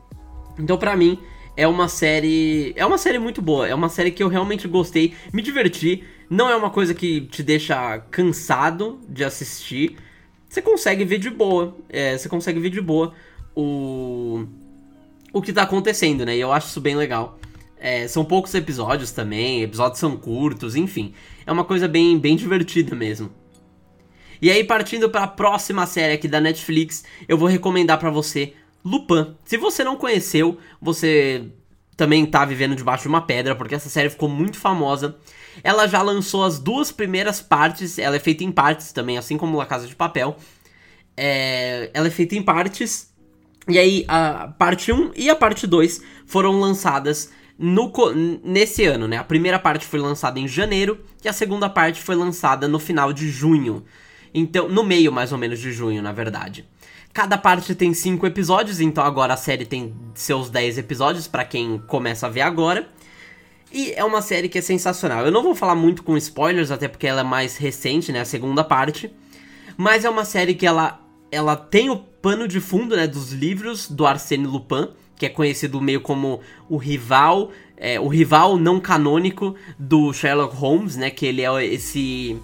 [0.58, 1.20] Então para mim
[1.58, 5.14] é uma série, é uma série muito boa, é uma série que eu realmente gostei,
[5.34, 6.04] me diverti.
[6.32, 9.98] Não é uma coisa que te deixa cansado de assistir.
[10.48, 13.14] Você consegue ver de boa, é, você consegue ver de boa
[13.54, 14.46] o
[15.34, 16.38] o que tá acontecendo, né?
[16.38, 17.38] E eu acho isso bem legal.
[17.78, 21.14] É, são poucos episódios também, episódios são curtos, enfim.
[21.46, 23.30] É uma coisa bem, bem divertida mesmo.
[24.42, 28.54] E aí, partindo para a próxima série aqui da Netflix, eu vou recomendar para você
[28.86, 29.36] Lupin.
[29.44, 31.44] Se você não conheceu, você
[31.98, 35.18] também tá vivendo debaixo de uma pedra, porque essa série ficou muito famosa.
[35.64, 39.58] Ela já lançou as duas primeiras partes, ela é feita em partes também, assim como
[39.58, 40.36] La Casa de Papel.
[41.16, 43.12] É, ela é feita em partes
[43.68, 47.92] e aí a parte 1 e a parte 2 foram lançadas no,
[48.44, 49.18] nesse ano, né?
[49.18, 53.14] A primeira parte foi lançada em janeiro e a segunda parte foi lançada no final
[53.14, 53.86] de junho.
[54.34, 56.66] Então, no meio mais ou menos de junho, na verdade.
[57.14, 61.78] Cada parte tem 5 episódios, então agora a série tem seus 10 episódios para quem
[61.86, 62.88] começa a ver agora.
[63.72, 65.26] E é uma série que é sensacional.
[65.26, 68.22] Eu não vou falar muito com spoilers, até porque ela é mais recente, né?
[68.22, 69.12] A segunda parte.
[69.78, 71.00] Mas é uma série que ela
[71.32, 75.80] ela tem o pano de fundo né, dos livros do Arsène Lupin, que é conhecido
[75.80, 81.10] meio como o rival, é, o rival não canônico do Sherlock Holmes, né?
[81.10, 82.38] Que ele é esse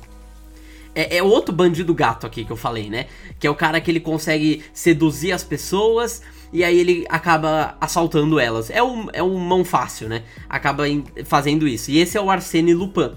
[0.95, 3.07] é, é, outro bandido gato aqui que eu falei, né?
[3.39, 8.39] Que é o cara que ele consegue seduzir as pessoas e aí ele acaba assaltando
[8.39, 8.69] elas.
[8.69, 10.23] É um, é um mão fácil, né?
[10.49, 10.83] Acaba
[11.25, 11.91] fazendo isso.
[11.91, 13.11] E esse é o Arsène Lupin.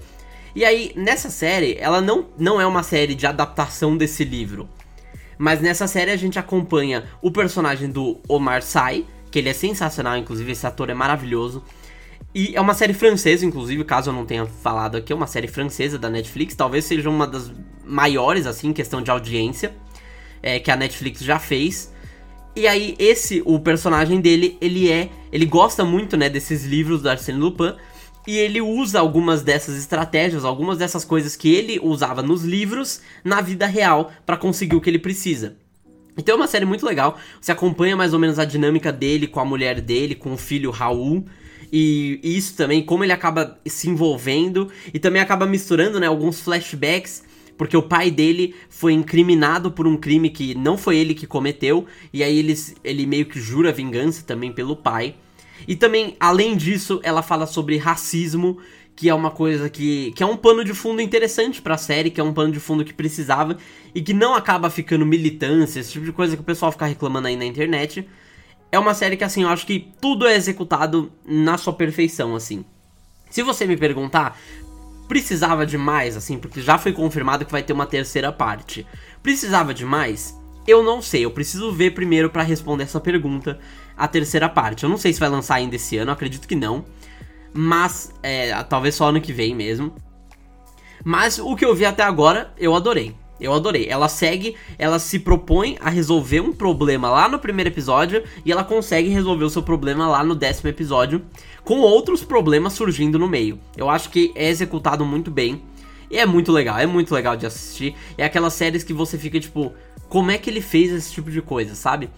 [0.53, 4.67] E aí, nessa série, ela não, não é uma série de adaptação desse livro.
[5.37, 10.17] Mas nessa série a gente acompanha o personagem do Omar Sy, que ele é sensacional,
[10.17, 11.63] inclusive esse ator é maravilhoso.
[12.35, 15.47] E é uma série francesa, inclusive, caso eu não tenha falado aqui, é uma série
[15.47, 17.51] francesa da Netflix, talvez seja uma das
[17.83, 19.73] maiores, assim, em questão de audiência,
[20.43, 21.91] é, que a Netflix já fez.
[22.55, 25.09] E aí, esse, o personagem dele, ele é.
[25.31, 27.73] Ele gosta muito, né, desses livros do Arsène Lupin.
[28.27, 33.41] E ele usa algumas dessas estratégias, algumas dessas coisas que ele usava nos livros na
[33.41, 35.55] vida real para conseguir o que ele precisa.
[36.15, 37.17] Então é uma série muito legal.
[37.39, 40.69] Você acompanha mais ou menos a dinâmica dele com a mulher dele, com o filho
[40.69, 41.25] Raul.
[41.73, 47.23] E isso também, como ele acaba se envolvendo e também acaba misturando né, alguns flashbacks
[47.61, 51.85] porque o pai dele foi incriminado por um crime que não foi ele que cometeu,
[52.11, 55.13] e aí ele, ele meio que jura vingança também pelo pai.
[55.67, 58.57] E também, além disso, ela fala sobre racismo,
[58.95, 62.19] que é uma coisa que, que é um pano de fundo interessante pra série, que
[62.19, 63.55] é um pano de fundo que precisava
[63.93, 67.27] e que não acaba ficando militância, esse tipo de coisa que o pessoal fica reclamando
[67.27, 68.09] aí na internet.
[68.71, 72.65] É uma série que, assim, eu acho que tudo é executado na sua perfeição, assim.
[73.29, 74.35] Se você me perguntar,
[75.11, 78.87] precisava de mais, assim, porque já foi confirmado que vai ter uma terceira parte.
[79.21, 80.33] Precisava de mais?
[80.65, 83.59] Eu não sei, eu preciso ver primeiro para responder essa pergunta,
[83.97, 84.85] a terceira parte.
[84.85, 86.85] Eu não sei se vai lançar ainda esse ano, acredito que não.
[87.53, 89.93] Mas, é, talvez só ano que vem mesmo.
[91.03, 93.13] Mas o que eu vi até agora, eu adorei.
[93.41, 93.87] Eu adorei.
[93.89, 98.63] Ela segue, ela se propõe a resolver um problema lá no primeiro episódio e ela
[98.63, 101.21] consegue resolver o seu problema lá no décimo episódio,
[101.63, 103.59] com outros problemas surgindo no meio.
[103.75, 105.61] Eu acho que é executado muito bem.
[106.09, 107.95] E é muito legal, é muito legal de assistir.
[108.17, 109.73] É aquelas séries que você fica tipo,
[110.09, 112.09] como é que ele fez esse tipo de coisa, sabe?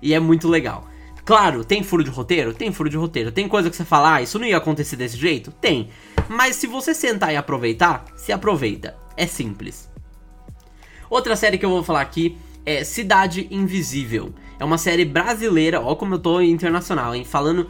[0.00, 0.88] E é muito legal.
[1.24, 2.52] Claro, tem furo de roteiro?
[2.54, 3.30] Tem furo de roteiro.
[3.30, 5.52] Tem coisa que você fala, ah, isso não ia acontecer desse jeito?
[5.52, 5.90] Tem.
[6.28, 8.96] Mas se você sentar e aproveitar, se aproveita.
[9.16, 9.88] É simples.
[11.08, 14.32] Outra série que eu vou falar aqui é Cidade Invisível.
[14.58, 17.24] É uma série brasileira, ó como eu tô internacional, hein?
[17.24, 17.68] Falando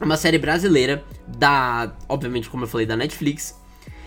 [0.00, 3.58] uma série brasileira da, obviamente, como eu falei, da Netflix.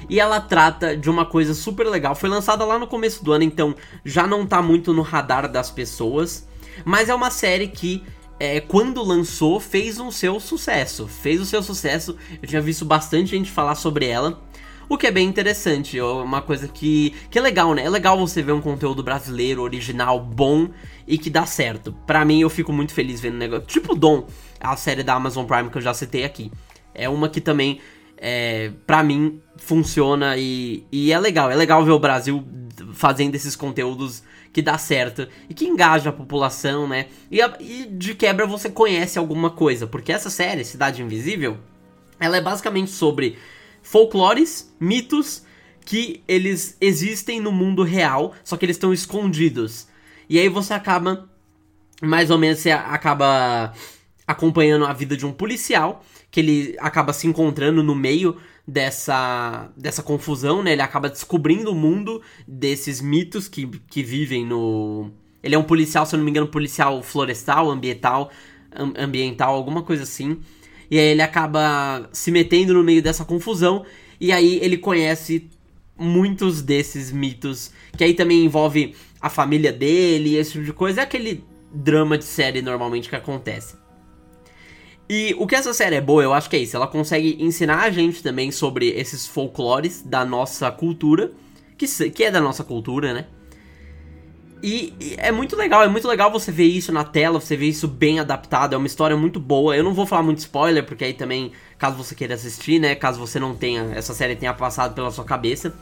[0.10, 2.16] E ela trata de uma coisa super legal.
[2.16, 5.72] Foi lançada lá no começo do ano, então já não tá muito no radar das
[5.72, 6.48] pessoas.
[6.86, 8.04] Mas é uma série que,
[8.40, 11.08] é, quando lançou, fez um seu sucesso.
[11.08, 12.16] Fez o seu sucesso.
[12.42, 14.42] Eu tinha visto bastante gente falar sobre ela.
[14.90, 17.84] O que é bem interessante, é uma coisa que, que é legal, né?
[17.84, 20.70] É legal você ver um conteúdo brasileiro, original, bom
[21.06, 21.92] e que dá certo.
[22.06, 23.66] Pra mim, eu fico muito feliz vendo negócio.
[23.66, 24.26] Tipo Dom,
[24.60, 26.52] a série da Amazon Prime que eu já citei aqui.
[26.94, 27.80] É uma que também,
[28.18, 31.52] é, pra mim, funciona e, e é legal.
[31.52, 32.46] É legal ver o Brasil
[32.94, 37.08] fazendo esses conteúdos que dá certo e que engaja a população, né?
[37.30, 41.58] E, e de quebra você conhece alguma coisa, porque essa série, Cidade Invisível,
[42.20, 43.38] ela é basicamente sobre
[43.82, 45.44] folclores, mitos
[45.86, 49.88] que eles existem no mundo real, só que eles estão escondidos.
[50.30, 51.30] E aí você acaba
[52.02, 53.74] mais ou menos você acaba
[54.28, 58.36] acompanhando a vida de um policial que ele acaba se encontrando no meio
[58.68, 60.74] dessa dessa confusão, né?
[60.74, 65.10] Ele acaba descobrindo o mundo desses mitos que, que vivem no
[65.42, 68.32] ele é um policial, se eu não me engano, policial florestal, ambiental,
[68.98, 70.40] ambiental, alguma coisa assim.
[70.90, 73.86] E aí ele acaba se metendo no meio dessa confusão.
[74.20, 75.50] E aí ele conhece
[75.98, 77.72] muitos desses mitos.
[77.96, 81.02] Que aí também envolve a família dele, esse tipo de coisa.
[81.02, 83.76] É aquele drama de série normalmente que acontece.
[85.10, 86.76] E o que essa série é boa, eu acho que é isso.
[86.76, 91.32] Ela consegue ensinar a gente também sobre esses folclores da nossa cultura.
[91.78, 93.26] Que, que é da nossa cultura, né?
[94.62, 97.68] E, e, é muito legal, é muito legal você ver isso na tela, você ver
[97.68, 99.78] isso bem adaptado, é uma história muito boa.
[99.78, 102.96] Eu não vou falar muito spoiler, porque aí também, caso você queira assistir, né?
[102.96, 105.74] Caso você não tenha, essa série tenha passado pela sua cabeça.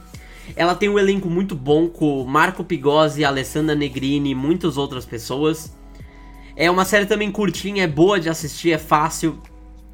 [0.54, 5.74] Ela tem um elenco muito bom com Marco Pigozzi, Alessandra Negrini e muitas outras pessoas.
[6.56, 9.38] É uma série também curtinha, é boa de assistir, é fácil.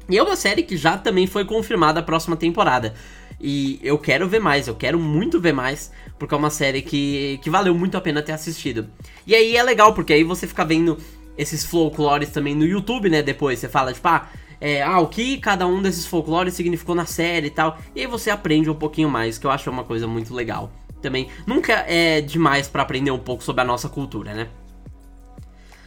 [0.09, 2.93] E é uma série que já também foi confirmada a próxima temporada.
[3.39, 7.37] E eu quero ver mais, eu quero muito ver mais, porque é uma série que,
[7.43, 8.87] que valeu muito a pena ter assistido.
[9.27, 10.97] E aí é legal, porque aí você fica vendo
[11.37, 13.21] esses folclores também no YouTube, né?
[13.21, 14.29] Depois você fala, tipo, ah,
[14.61, 17.77] é, ah, o que cada um desses folclores significou na série e tal.
[17.93, 20.71] E aí você aprende um pouquinho mais, que eu acho uma coisa muito legal.
[21.01, 24.47] Também nunca é demais para aprender um pouco sobre a nossa cultura, né?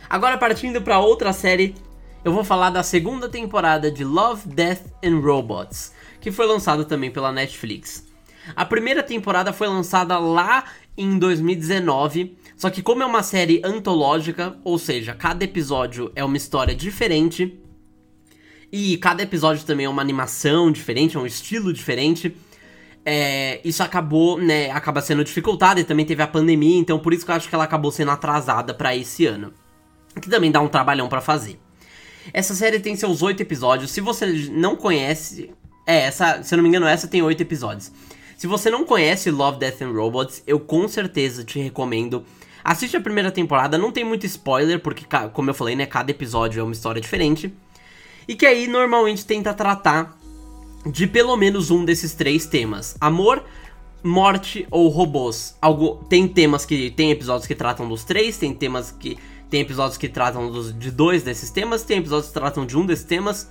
[0.09, 1.75] Agora partindo para outra série,
[2.25, 7.09] eu vou falar da segunda temporada de Love, Death and Robots que foi lançado também
[7.09, 8.05] pela Netflix.
[8.57, 10.65] A primeira temporada foi lançada lá
[10.99, 16.37] em 2019, só que como é uma série antológica, ou seja, cada episódio é uma
[16.37, 17.57] história diferente,
[18.73, 22.37] e cada episódio também é uma animação diferente, é um estilo diferente,
[23.05, 27.25] é, isso acabou, né, acaba sendo dificultado e também teve a pandemia, então por isso
[27.25, 29.55] que eu acho que ela acabou sendo atrasada para esse ano.
[30.21, 31.59] Que também dá um trabalhão para fazer.
[32.33, 33.91] Essa série tem seus oito episódios.
[33.91, 35.51] Se você não conhece,
[35.87, 37.93] é, essa, se eu não me engano, essa tem oito episódios.
[38.37, 42.25] Se você não conhece Love, Death and Robots, eu com certeza te recomendo.
[42.63, 46.61] Assiste a primeira temporada, não tem muito spoiler, porque, como eu falei, né, cada episódio
[46.61, 47.53] é uma história diferente.
[48.29, 50.19] E que aí normalmente tenta tratar
[50.85, 53.45] de pelo menos um desses três temas: amor,
[54.03, 55.57] morte ou robôs.
[55.61, 56.91] Algo, tem temas que.
[56.91, 59.17] Tem episódios que tratam dos três, tem temas que.
[59.51, 62.85] Tem episódios que tratam dos, de dois desses temas, tem episódios que tratam de um
[62.85, 63.51] desses temas.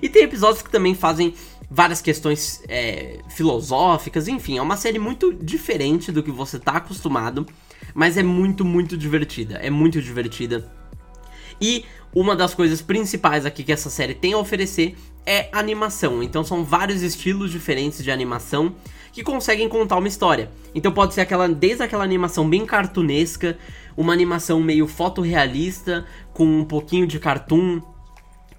[0.00, 1.34] E tem episódios que também fazem
[1.70, 7.46] várias questões é, filosóficas, enfim, é uma série muito diferente do que você tá acostumado,
[7.94, 9.54] mas é muito, muito divertida.
[9.56, 10.70] É muito divertida.
[11.60, 16.22] E uma das coisas principais aqui que essa série tem a oferecer é animação.
[16.22, 18.74] Então são vários estilos diferentes de animação
[19.12, 20.50] que conseguem contar uma história.
[20.74, 23.58] Então pode ser aquela desde aquela animação bem cartunesca,
[23.96, 27.80] uma animação meio fotorrealista com um pouquinho de cartoon,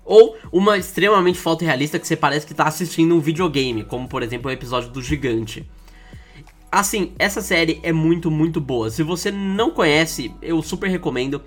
[0.04, 4.50] ou uma extremamente fotorrealista que você parece que está assistindo um videogame, como por exemplo
[4.50, 5.70] o episódio do Gigante.
[6.72, 8.90] Assim, essa série é muito, muito boa.
[8.90, 11.42] Se você não conhece, eu super recomendo.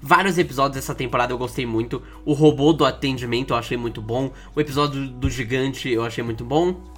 [0.00, 2.02] Vários episódios dessa temporada eu gostei muito.
[2.24, 4.32] O robô do atendimento eu achei muito bom.
[4.54, 6.93] O episódio do gigante eu achei muito bom.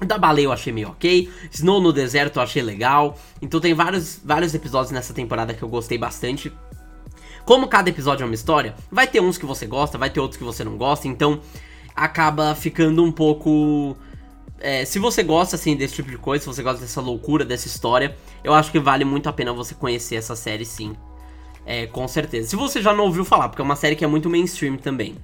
[0.00, 1.30] Da baleia eu achei meio ok.
[1.50, 3.18] Snow no deserto eu achei legal.
[3.40, 6.52] Então tem vários, vários episódios nessa temporada que eu gostei bastante.
[7.44, 10.36] Como cada episódio é uma história, vai ter uns que você gosta, vai ter outros
[10.36, 11.08] que você não gosta.
[11.08, 11.40] Então
[11.94, 13.96] acaba ficando um pouco.
[14.58, 17.66] É, se você gosta assim desse tipo de coisa, se você gosta dessa loucura, dessa
[17.66, 20.94] história, eu acho que vale muito a pena você conhecer essa série sim.
[21.64, 22.48] É, com certeza.
[22.48, 25.16] Se você já não ouviu falar, porque é uma série que é muito mainstream também.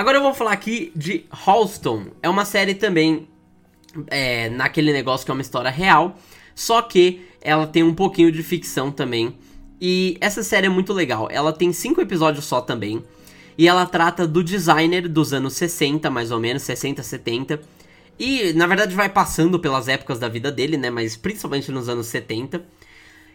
[0.00, 2.06] Agora eu vou falar aqui de Halston.
[2.22, 3.28] É uma série também
[4.06, 6.16] é, naquele negócio que é uma história real,
[6.54, 9.36] só que ela tem um pouquinho de ficção também.
[9.78, 11.28] E essa série é muito legal.
[11.30, 13.04] Ela tem cinco episódios só também.
[13.58, 17.60] E ela trata do designer dos anos 60, mais ou menos, 60, 70.
[18.18, 20.88] E na verdade vai passando pelas épocas da vida dele, né?
[20.88, 22.64] Mas principalmente nos anos 70.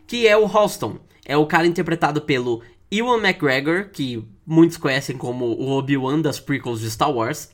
[0.07, 0.97] Que é o Halston.
[1.23, 2.63] É o cara interpretado pelo
[2.97, 7.49] Ewan McGregor, que muitos conhecem como o Obi-Wan das prequels de Star Wars.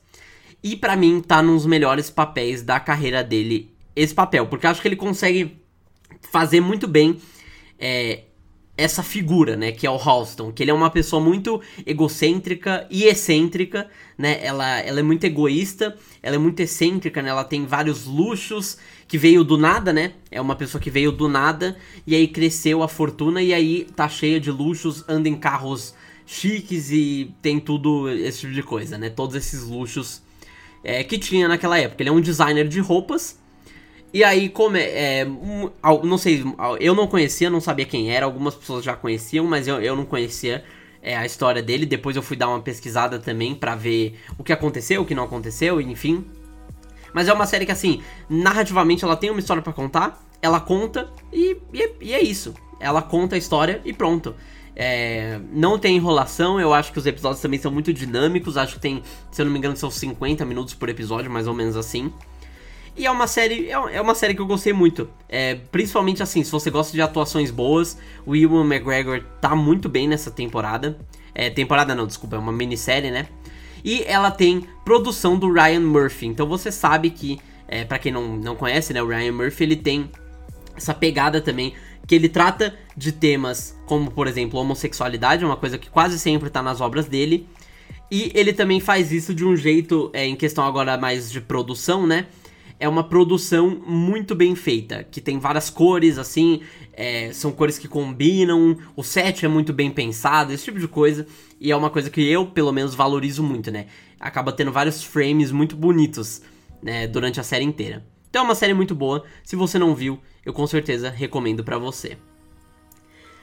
[0.64, 4.88] E para mim tá nos melhores papéis da carreira dele esse papel, porque acho que
[4.88, 5.58] ele consegue
[6.32, 7.18] fazer muito bem
[7.80, 8.24] é,
[8.78, 13.04] essa figura, né, que é o Halston, que ele é uma pessoa muito egocêntrica e
[13.04, 14.40] excêntrica, né?
[14.44, 17.30] Ela, ela é muito egoísta, ela é muito excêntrica, né?
[17.30, 18.78] Ela tem vários luxos
[19.12, 20.14] que veio do nada, né?
[20.32, 21.76] É uma pessoa que veio do nada
[22.08, 25.94] e aí cresceu a fortuna e aí tá cheia de luxos, anda em carros
[26.26, 29.10] chiques e tem tudo esse tipo de coisa, né?
[29.10, 30.22] Todos esses luxos
[30.82, 32.02] é, que tinha naquela época.
[32.02, 33.38] Ele é um designer de roupas
[34.14, 35.26] e aí, como é, é,
[36.06, 36.46] não sei,
[36.80, 40.06] eu não conhecia, não sabia quem era, algumas pessoas já conheciam, mas eu, eu não
[40.06, 40.64] conhecia
[41.02, 41.86] é, a história dele.
[41.86, 45.26] Depois eu fui dar uma pesquisada também para ver o que aconteceu, o que não
[45.26, 46.24] aconteceu, enfim.
[47.14, 51.10] Mas é uma série que, assim, narrativamente ela tem uma história para contar, ela conta
[51.32, 52.54] e, e, e, é isso.
[52.80, 54.36] Ela conta a história e pronto.
[54.76, 58.58] É, não tem enrolação, eu acho que os episódios também são muito dinâmicos.
[58.58, 61.54] Acho que tem, se eu não me engano, são 50 minutos por episódio, mais ou
[61.54, 62.12] menos assim.
[62.96, 65.10] E é uma série, é, é uma série que eu gostei muito.
[65.30, 70.08] É, principalmente assim, se você gosta de atuações boas, o Ewan McGregor tá muito bem
[70.08, 70.98] nessa temporada.
[71.34, 73.28] É, temporada não, desculpa, é uma minissérie, né?
[73.84, 76.28] E ela tem produção do Ryan Murphy.
[76.28, 79.76] Então você sabe que, é, para quem não, não conhece, né, o Ryan Murphy ele
[79.76, 80.10] tem
[80.76, 81.74] essa pegada também
[82.08, 86.62] que ele trata de temas como, por exemplo, homossexualidade, uma coisa que quase sempre tá
[86.62, 87.48] nas obras dele.
[88.10, 92.06] E ele também faz isso de um jeito, é, em questão agora mais de produção,
[92.06, 92.28] né?
[92.82, 96.62] É uma produção muito bem feita, que tem várias cores, assim,
[96.94, 101.28] é, são cores que combinam, o set é muito bem pensado, esse tipo de coisa,
[101.60, 103.86] e é uma coisa que eu, pelo menos, valorizo muito, né?
[104.20, 106.42] Acaba tendo vários frames muito bonitos,
[106.82, 108.04] né, durante a série inteira.
[108.32, 111.78] Então é uma série muito boa, se você não viu, eu com certeza recomendo para
[111.78, 112.18] você.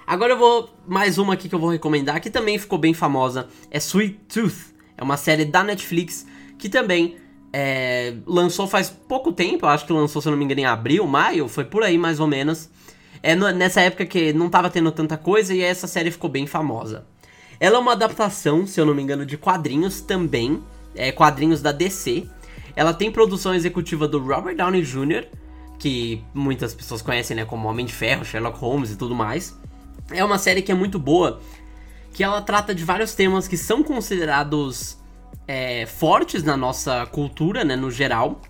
[0.05, 3.47] Agora eu vou mais uma aqui que eu vou recomendar, que também ficou bem famosa,
[3.71, 4.75] é Sweet Tooth.
[4.97, 6.27] É uma série da Netflix
[6.59, 7.17] que também
[7.53, 11.49] é, lançou faz pouco tempo, acho que lançou, se não me engano, em abril, maio,
[11.49, 12.69] foi por aí mais ou menos.
[13.23, 17.07] É nessa época que não tava tendo tanta coisa e essa série ficou bem famosa.
[17.59, 20.63] Ela é uma adaptação, se eu não me engano, de quadrinhos também,
[20.95, 22.25] é, quadrinhos da DC.
[22.77, 25.27] Ela tem produção executiva do Robert Downey Jr.,
[25.79, 29.59] que muitas pessoas conhecem né, como Homem de Ferro, Sherlock Holmes e tudo mais.
[30.11, 31.41] É uma série que é muito boa,
[32.13, 34.98] que ela trata de vários temas que são considerados
[35.49, 38.43] é, fortes na nossa cultura, né, no geral,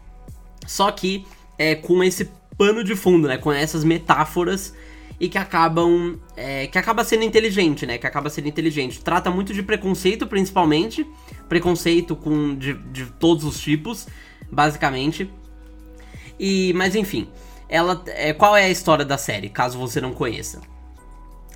[0.66, 1.24] só que
[1.56, 4.74] é, com esse pano de fundo, né, com essas metáforas
[5.20, 9.00] e que acabam é, que acaba sendo inteligente, né, que acaba sendo inteligente.
[9.00, 11.06] Trata muito de preconceito, principalmente,
[11.48, 14.08] preconceito com de, de todos os tipos,
[14.50, 15.30] basicamente.
[16.38, 17.28] E, mas enfim,
[17.68, 20.60] ela, é, qual é a história da série, caso você não conheça?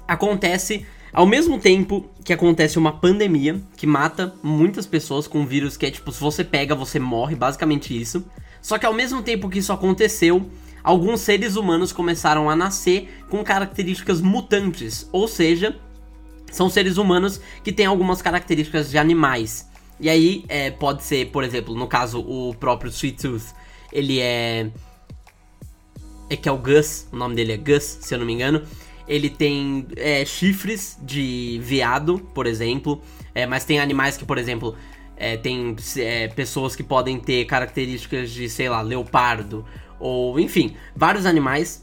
[0.06, 5.76] Acontece ao mesmo tempo que acontece uma pandemia que mata muitas pessoas com um vírus
[5.76, 8.24] que é tipo, se você pega, você morre, basicamente isso.
[8.62, 10.48] Só que ao mesmo tempo que isso aconteceu,
[10.82, 15.76] alguns seres humanos começaram a nascer com características mutantes, ou seja,
[16.50, 19.68] são seres humanos que têm algumas características de animais.
[20.00, 23.54] E aí, é, pode ser, por exemplo, no caso, o próprio Sweet Tooth,
[23.92, 24.70] ele é.
[26.30, 28.62] É que é o Gus, o nome dele é Gus, se eu não me engano
[29.12, 33.02] ele tem é, chifres de veado, por exemplo.
[33.34, 34.74] É, mas tem animais que, por exemplo,
[35.18, 39.66] é, tem é, pessoas que podem ter características de, sei lá, leopardo.
[40.00, 41.82] Ou, enfim, vários animais.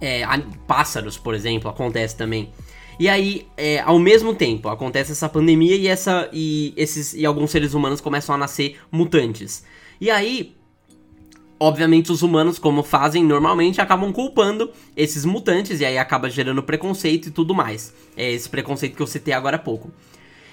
[0.00, 0.22] É,
[0.66, 2.52] pássaros, por exemplo, acontece também.
[3.00, 7.50] E aí, é, ao mesmo tempo, acontece essa pandemia e, essa, e, esses, e alguns
[7.52, 9.64] seres humanos começam a nascer mutantes.
[9.98, 10.54] E aí,
[11.58, 17.28] obviamente, os humanos, como fazem normalmente, acabam culpando esses mutantes e aí acaba gerando preconceito
[17.28, 17.94] e tudo mais.
[18.16, 19.90] É esse preconceito que eu citei agora há pouco.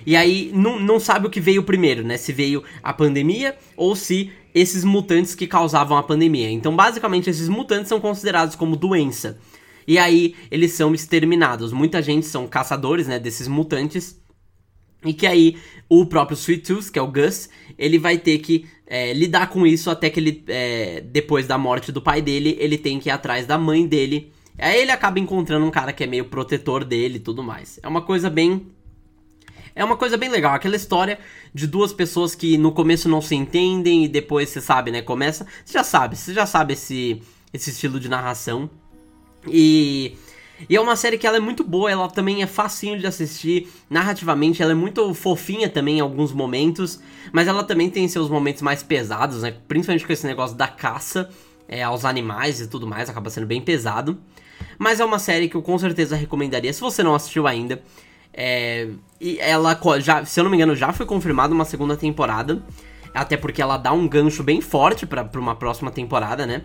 [0.05, 2.17] E aí não, não sabe o que veio primeiro, né?
[2.17, 6.49] Se veio a pandemia ou se esses mutantes que causavam a pandemia.
[6.49, 9.37] Então, basicamente, esses mutantes são considerados como doença.
[9.87, 11.73] E aí eles são exterminados.
[11.73, 14.20] Muita gente são caçadores, né, desses mutantes.
[15.03, 15.57] E que aí
[15.89, 19.65] o próprio Sweet Tooth, que é o Gus, ele vai ter que é, lidar com
[19.65, 23.11] isso até que ele, é, depois da morte do pai dele, ele tem que ir
[23.11, 24.31] atrás da mãe dele.
[24.57, 27.79] Aí ele acaba encontrando um cara que é meio protetor dele e tudo mais.
[27.81, 28.67] É uma coisa bem
[29.73, 31.17] é uma coisa bem legal, aquela história
[31.53, 35.01] de duas pessoas que no começo não se entendem e depois você sabe, né?
[35.01, 35.47] Começa.
[35.63, 37.21] Você já sabe, você já sabe esse,
[37.53, 38.69] esse estilo de narração.
[39.47, 40.17] E,
[40.69, 43.67] e é uma série que ela é muito boa, ela também é facinho de assistir,
[43.89, 46.99] narrativamente, ela é muito fofinha também em alguns momentos,
[47.31, 49.55] mas ela também tem seus momentos mais pesados, né?
[49.67, 51.29] Principalmente com esse negócio da caça
[51.67, 54.17] é, aos animais e tudo mais, acaba sendo bem pesado.
[54.77, 57.81] Mas é uma série que eu com certeza recomendaria, se você não assistiu ainda.
[58.33, 58.87] É,
[59.19, 62.63] e ela, já, se eu não me engano, já foi confirmada uma segunda temporada.
[63.13, 66.63] Até porque ela dá um gancho bem forte para uma próxima temporada, né?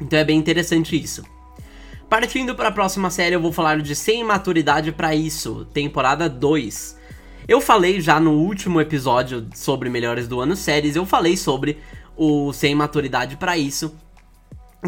[0.00, 1.24] Então é bem interessante isso.
[2.10, 6.98] Partindo para a próxima série, eu vou falar de Sem Maturidade para Isso, temporada 2.
[7.46, 11.78] Eu falei já no último episódio sobre Melhores do Ano séries, eu falei sobre
[12.16, 13.94] o Sem Maturidade para Isso,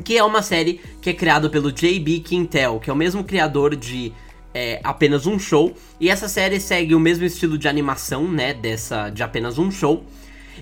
[0.05, 2.18] que é uma série que é criada pelo J.B.
[2.25, 4.12] Quintel, que é o mesmo criador de
[4.53, 9.11] é, Apenas um Show, e essa série segue o mesmo estilo de animação, né, dessa
[9.11, 10.05] de Apenas um Show.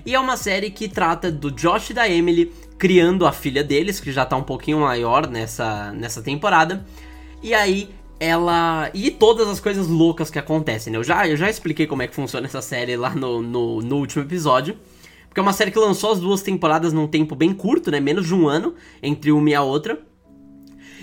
[0.05, 2.51] E é uma série que trata do Josh e da Emily
[2.81, 6.83] criando a filha deles, que já tá um pouquinho maior nessa, nessa temporada.
[7.43, 8.89] E aí ela.
[8.91, 10.97] E todas as coisas loucas que acontecem, né?
[10.97, 13.97] Eu já, eu já expliquei como é que funciona essa série lá no, no, no
[13.97, 14.75] último episódio.
[15.27, 17.99] Porque é uma série que lançou as duas temporadas num tempo bem curto, né?
[17.99, 18.73] Menos de um ano
[19.03, 20.01] entre uma e a outra.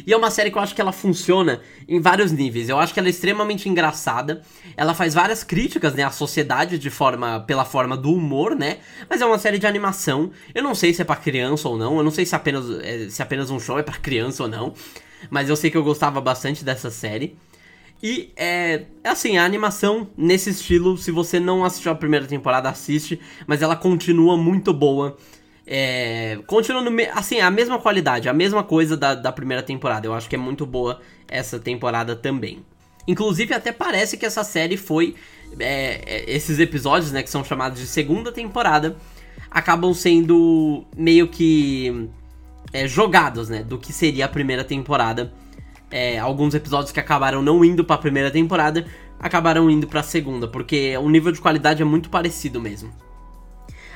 [0.07, 2.69] E é uma série que eu acho que ela funciona em vários níveis.
[2.69, 4.43] Eu acho que ela é extremamente engraçada.
[4.77, 8.79] Ela faz várias críticas, né, à sociedade de forma pela forma do humor, né?
[9.09, 10.31] Mas é uma série de animação.
[10.55, 11.99] Eu não sei se é para criança ou não.
[11.99, 14.75] Eu não sei se apenas é, se apenas um show é para criança ou não.
[15.31, 17.37] Mas eu sei que eu gostava bastante dessa série.
[18.03, 23.21] E é, assim, a animação nesse estilo, se você não assistiu a primeira temporada, assiste,
[23.47, 25.17] mas ela continua muito boa.
[25.71, 30.07] É, continua no, assim, a mesma qualidade, a mesma coisa da, da primeira temporada.
[30.07, 32.65] Eu acho que é muito boa essa temporada também.
[33.07, 35.15] Inclusive, até parece que essa série foi.
[35.61, 38.97] É, é, esses episódios, né, que são chamados de segunda temporada,
[39.51, 42.09] acabam sendo meio que
[42.73, 45.35] é, jogados, né, do que seria a primeira temporada.
[45.91, 48.87] É, alguns episódios que acabaram não indo para a primeira temporada
[49.19, 52.93] acabaram indo para a segunda, porque o nível de qualidade é muito parecido mesmo.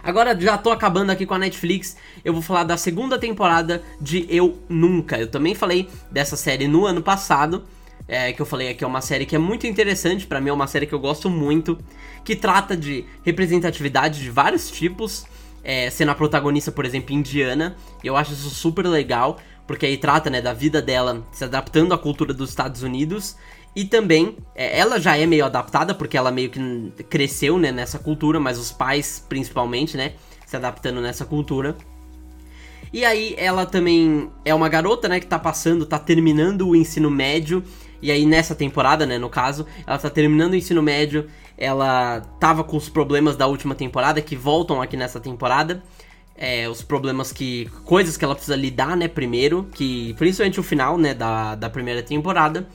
[0.02, 4.26] Agora já tô acabando aqui com a Netflix, eu vou falar da segunda temporada de
[4.28, 5.16] Eu Nunca.
[5.16, 7.64] Eu também falei dessa série no ano passado,
[8.08, 10.52] é, que eu falei aqui é uma série que é muito interessante, para mim é
[10.52, 11.78] uma série que eu gosto muito,
[12.24, 15.24] que trata de representatividade de vários tipos,
[15.62, 17.76] é, sendo a protagonista, por exemplo, indiana.
[18.02, 19.38] Eu acho isso super legal,
[19.68, 23.36] porque aí trata né, da vida dela se adaptando à cultura dos Estados Unidos
[23.74, 26.60] e também, é, ela já é meio adaptada, porque ela meio que
[27.08, 30.12] cresceu né, nessa cultura, mas os pais, principalmente, né,
[30.44, 31.74] se adaptando nessa cultura.
[32.92, 37.10] E aí, ela também é uma garota, né, que tá passando, tá terminando o ensino
[37.10, 37.64] médio.
[38.02, 41.26] E aí, nessa temporada, né, no caso, ela tá terminando o ensino médio.
[41.56, 45.82] Ela tava com os problemas da última temporada, que voltam aqui nessa temporada.
[46.36, 47.70] É, os problemas que.
[47.84, 49.66] coisas que ela precisa lidar, né, primeiro.
[49.72, 50.14] Que.
[50.18, 52.68] Principalmente o final, né, da, da primeira temporada.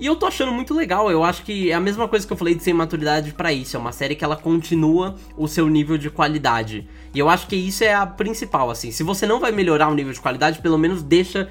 [0.00, 2.36] E eu tô achando muito legal, eu acho que é a mesma coisa que eu
[2.36, 5.98] falei de sem maturidade para isso, é uma série que ela continua o seu nível
[5.98, 6.88] de qualidade.
[7.14, 8.90] E eu acho que isso é a principal, assim.
[8.90, 11.50] Se você não vai melhorar o nível de qualidade, pelo menos deixa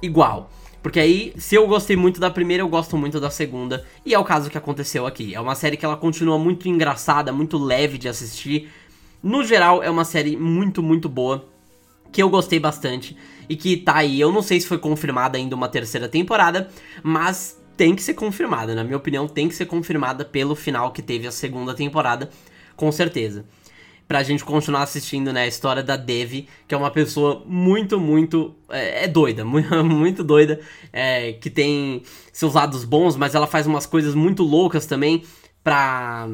[0.00, 0.50] igual.
[0.82, 3.84] Porque aí, se eu gostei muito da primeira, eu gosto muito da segunda.
[4.06, 5.34] E é o caso que aconteceu aqui.
[5.34, 8.70] É uma série que ela continua muito engraçada, muito leve de assistir.
[9.22, 11.46] No geral, é uma série muito, muito boa.
[12.10, 13.14] Que eu gostei bastante.
[13.46, 14.18] E que tá aí.
[14.18, 16.70] Eu não sei se foi confirmada ainda uma terceira temporada.
[17.02, 21.00] Mas tem que ser confirmada, na minha opinião, tem que ser confirmada pelo final que
[21.00, 22.28] teve a segunda temporada,
[22.76, 23.46] com certeza.
[24.06, 28.54] pra gente continuar assistindo, né, a história da Devi, que é uma pessoa muito, muito.
[28.68, 30.60] É, é doida, muito, muito doida,
[30.92, 35.22] é, que tem seus lados bons, mas ela faz umas coisas muito loucas também
[35.64, 36.28] pra.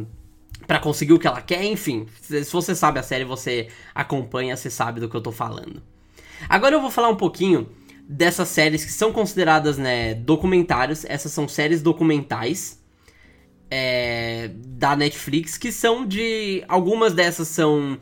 [0.67, 2.07] Pra conseguir o que ela quer, enfim.
[2.21, 5.81] Se você sabe a série, você acompanha, você sabe do que eu tô falando.
[6.49, 7.69] Agora eu vou falar um pouquinho
[8.09, 11.05] dessas séries que são consideradas, né, documentários.
[11.05, 12.81] Essas são séries documentais
[13.71, 16.65] é, da Netflix, que são de.
[16.69, 17.99] Algumas dessas são.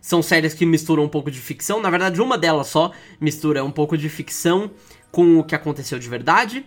[0.00, 1.80] São séries que misturam um pouco de ficção.
[1.80, 4.70] Na verdade, uma delas só mistura um pouco de ficção
[5.10, 6.66] com o que aconteceu de verdade.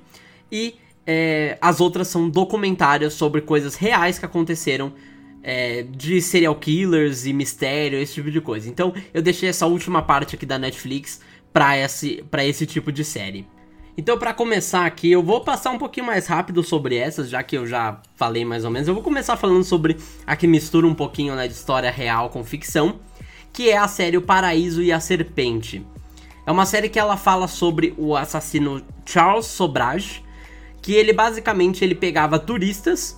[0.51, 0.75] E
[1.05, 4.91] é, as outras são documentários sobre coisas reais que aconteceram
[5.43, 8.67] é, de serial killers e mistério, esse tipo de coisa.
[8.67, 11.21] Então eu deixei essa última parte aqui da Netflix
[11.57, 13.47] para esse, esse tipo de série.
[13.97, 17.57] Então, para começar aqui, eu vou passar um pouquinho mais rápido sobre essas, já que
[17.57, 18.87] eu já falei mais ou menos.
[18.87, 19.97] Eu vou começar falando sobre
[20.27, 22.99] a que mistura um pouquinho né, de história real com ficção,
[23.51, 25.83] que é a série O Paraíso e a Serpente.
[26.45, 30.23] É uma série que ela fala sobre o assassino Charles Sobrage,
[30.79, 33.17] que ele basicamente ele pegava turistas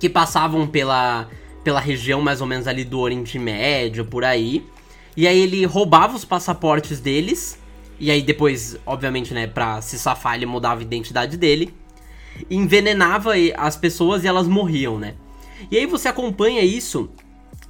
[0.00, 1.28] que passavam pela,
[1.62, 4.66] pela região mais ou menos ali do Oriente Médio, por aí,
[5.16, 7.58] e aí ele roubava os passaportes deles
[8.02, 11.72] e aí depois, obviamente, né, pra se safar, ele mudava a identidade dele.
[12.50, 15.14] Envenenava as pessoas e elas morriam, né?
[15.70, 17.08] E aí você acompanha isso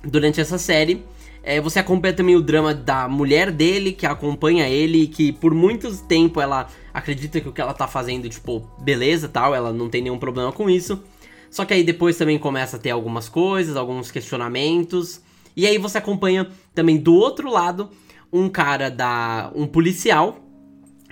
[0.02, 1.04] durante essa série.
[1.42, 5.94] É, você acompanha também o drama da mulher dele, que acompanha ele, que por muito
[6.04, 10.00] tempo ela acredita que o que ela tá fazendo, tipo, beleza tal, ela não tem
[10.00, 11.02] nenhum problema com isso.
[11.50, 15.20] Só que aí depois também começa a ter algumas coisas, alguns questionamentos.
[15.54, 17.90] E aí você acompanha também do outro lado
[18.32, 19.52] um cara da.
[19.54, 20.38] um policial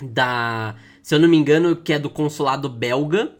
[0.02, 0.74] da.
[1.02, 3.32] Se eu não me engano, que é do consulado belga.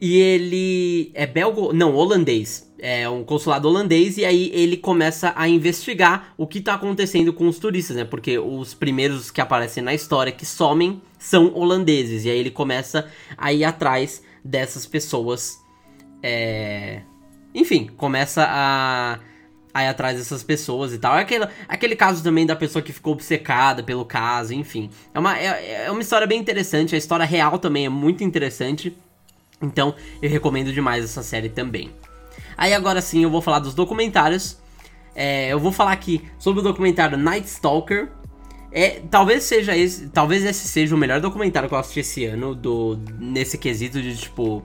[0.00, 1.10] E ele.
[1.14, 1.72] É belga?
[1.72, 2.72] Não, holandês.
[2.78, 4.16] É um consulado holandês.
[4.18, 8.04] E aí ele começa a investigar o que tá acontecendo com os turistas, né?
[8.04, 12.24] Porque os primeiros que aparecem na história que somem são holandeses.
[12.24, 15.58] E aí ele começa a ir atrás dessas pessoas.
[16.22, 17.02] É...
[17.54, 19.20] Enfim, começa a
[19.74, 21.16] aí atrás dessas pessoas e tal.
[21.16, 24.88] É aquele, aquele caso também da pessoa que ficou obcecada pelo caso, enfim.
[25.12, 28.96] É uma, é, é uma história bem interessante, a história real também é muito interessante.
[29.60, 31.90] Então eu recomendo demais essa série também.
[32.56, 34.56] Aí agora sim eu vou falar dos documentários.
[35.16, 38.08] É, eu vou falar aqui sobre o documentário Night Stalker.
[38.70, 42.54] É, talvez seja esse, talvez esse seja o melhor documentário que eu assisti esse ano
[42.54, 44.64] do nesse quesito de tipo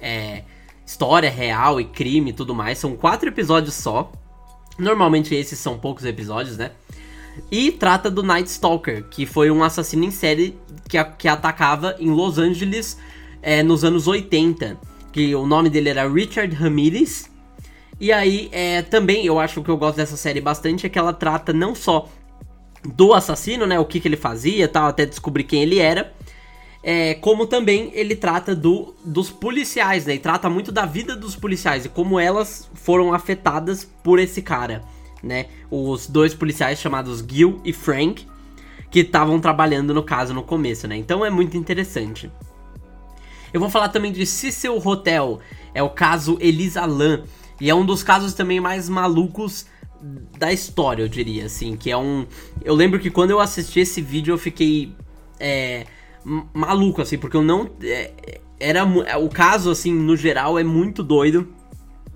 [0.00, 0.44] é,
[0.86, 2.78] história real e crime e tudo mais.
[2.78, 4.10] São quatro episódios só.
[4.80, 6.72] Normalmente esses são poucos episódios, né?
[7.50, 10.58] E trata do Night Stalker, que foi um assassino em série
[10.88, 12.98] que, que atacava em Los Angeles
[13.42, 14.78] é, nos anos 80.
[15.12, 17.30] Que o nome dele era Richard Ramirez.
[18.00, 21.12] E aí, é, também eu acho que eu gosto dessa série bastante é que ela
[21.12, 22.08] trata não só
[22.82, 23.78] do assassino, né?
[23.78, 26.12] O que, que ele fazia tal, até descobrir quem ele era
[26.82, 30.14] é, como também ele trata do, dos policiais, né?
[30.14, 34.82] E trata muito da vida dos policiais e como elas foram afetadas por esse cara,
[35.22, 35.46] né?
[35.70, 38.26] Os dois policiais chamados Gil e Frank,
[38.90, 40.96] que estavam trabalhando no caso no começo, né?
[40.96, 42.30] Então é muito interessante.
[43.52, 45.40] Eu vou falar também de Cecil Hotel,
[45.74, 47.24] é o caso Elisa Lam,
[47.60, 49.66] e é um dos casos também mais malucos
[50.38, 52.26] da história, eu diria, assim, que é um...
[52.64, 54.94] Eu lembro que quando eu assisti esse vídeo eu fiquei...
[55.38, 55.84] É
[56.24, 57.70] maluco, assim, porque eu não.
[57.82, 61.48] É, era o caso, assim, no geral, é muito doido.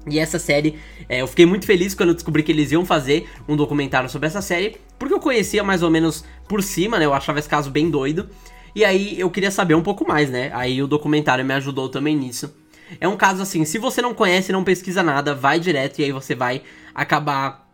[0.07, 0.79] E essa série,
[1.09, 4.27] é, eu fiquei muito feliz quando eu descobri que eles iam fazer um documentário sobre
[4.27, 7.07] essa série, porque eu conhecia mais ou menos por cima, né?
[7.07, 8.29] Eu achava esse caso bem doido.
[8.75, 10.51] E aí eu queria saber um pouco mais, né?
[10.53, 12.55] Aí o documentário me ajudou também nisso.
[13.01, 16.13] É um caso assim, se você não conhece, não pesquisa nada, vai direto e aí
[16.13, 16.63] você vai
[16.95, 17.67] acabar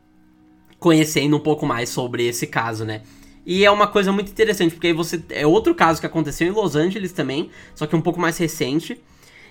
[0.78, 3.03] conhecendo um pouco mais sobre esse caso, né?
[3.45, 5.22] E é uma coisa muito interessante, porque aí você.
[5.30, 9.01] É outro caso que aconteceu em Los Angeles também, só que um pouco mais recente.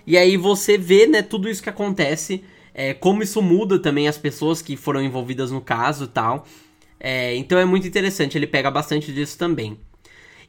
[0.06, 4.18] E aí você vê, né, tudo isso que acontece, é, como isso muda também as
[4.18, 6.48] pessoas que foram envolvidas no caso e tal.
[7.00, 9.78] É, então é muito interessante, ele pega bastante disso também.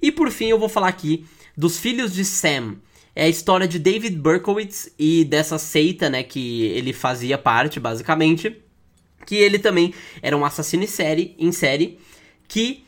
[0.01, 1.27] E por fim eu vou falar aqui
[1.57, 2.77] dos filhos de Sam.
[3.15, 8.57] É a história de David Berkowitz e dessa seita, né, que ele fazia parte, basicamente.
[9.27, 11.99] Que ele também era um assassino em série, em série
[12.49, 12.85] que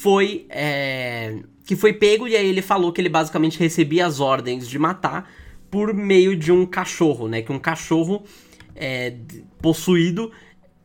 [0.00, 4.68] foi é, que foi pego e aí ele falou que ele basicamente recebia as ordens
[4.68, 5.30] de matar
[5.70, 7.42] por meio de um cachorro, né?
[7.42, 8.22] Que um cachorro
[8.76, 9.14] é,
[9.60, 10.30] possuído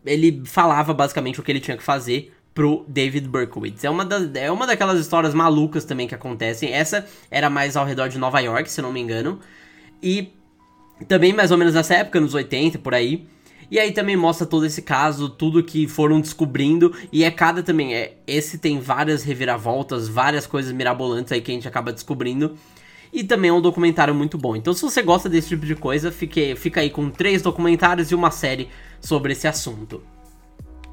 [0.05, 3.84] ele falava basicamente o que ele tinha que fazer pro David Berkowitz.
[3.84, 6.72] É uma, é uma daquelas histórias malucas também que acontecem.
[6.74, 9.39] Essa era mais ao redor de Nova York, se não me engano.
[10.01, 10.34] E
[11.07, 13.26] também mais ou menos nessa época, nos 80, por aí.
[13.70, 16.93] E aí também mostra todo esse caso, tudo que foram descobrindo.
[17.11, 17.93] E é cada também.
[17.95, 22.55] É, esse tem várias reviravoltas, várias coisas mirabolantes aí que a gente acaba descobrindo.
[23.11, 24.55] E também é um documentário muito bom.
[24.55, 28.16] Então, se você gosta desse tipo de coisa, fique, fica aí com três documentários e
[28.16, 30.01] uma série sobre esse assunto.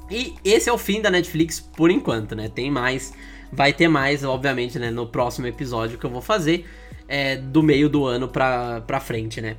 [0.09, 2.47] E esse é o fim da Netflix por enquanto, né?
[2.47, 3.13] Tem mais,
[3.51, 4.91] vai ter mais, obviamente, né?
[4.91, 6.69] No próximo episódio que eu vou fazer,
[7.07, 9.55] é, do meio do ano pra, pra frente, né?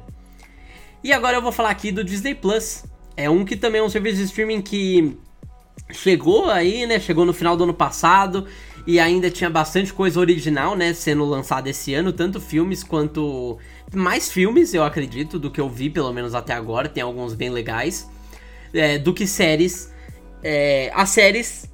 [1.02, 2.84] E agora eu vou falar aqui do Disney Plus.
[3.16, 5.16] É um que também é um serviço de streaming que
[5.90, 6.98] chegou aí, né?
[6.98, 8.46] Chegou no final do ano passado
[8.86, 10.92] e ainda tinha bastante coisa original, né?
[10.94, 13.58] Sendo lançada esse ano, tanto filmes quanto.
[13.94, 16.88] Mais filmes, eu acredito, do que eu vi, pelo menos até agora.
[16.88, 18.10] Tem alguns bem legais.
[18.72, 19.92] É, do que séries.
[20.42, 21.70] É, as séries.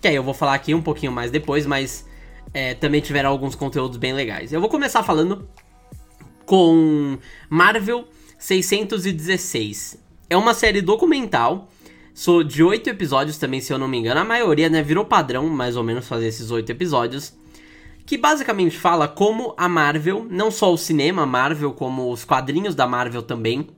[0.00, 2.06] Que aí eu vou falar aqui um pouquinho mais depois, mas
[2.54, 4.52] é, também tiveram alguns conteúdos bem legais.
[4.52, 5.48] Eu vou começar falando
[6.46, 7.18] com
[7.50, 8.06] Marvel
[8.38, 10.07] 616.
[10.28, 11.68] É uma série documental
[12.18, 14.18] Sou de oito episódios também, se eu não me engano.
[14.18, 17.32] A maioria, né, virou padrão, mais ou menos, fazer esses oito episódios.
[18.04, 22.88] Que basicamente fala como a Marvel, não só o cinema Marvel, como os quadrinhos da
[22.88, 23.68] Marvel também,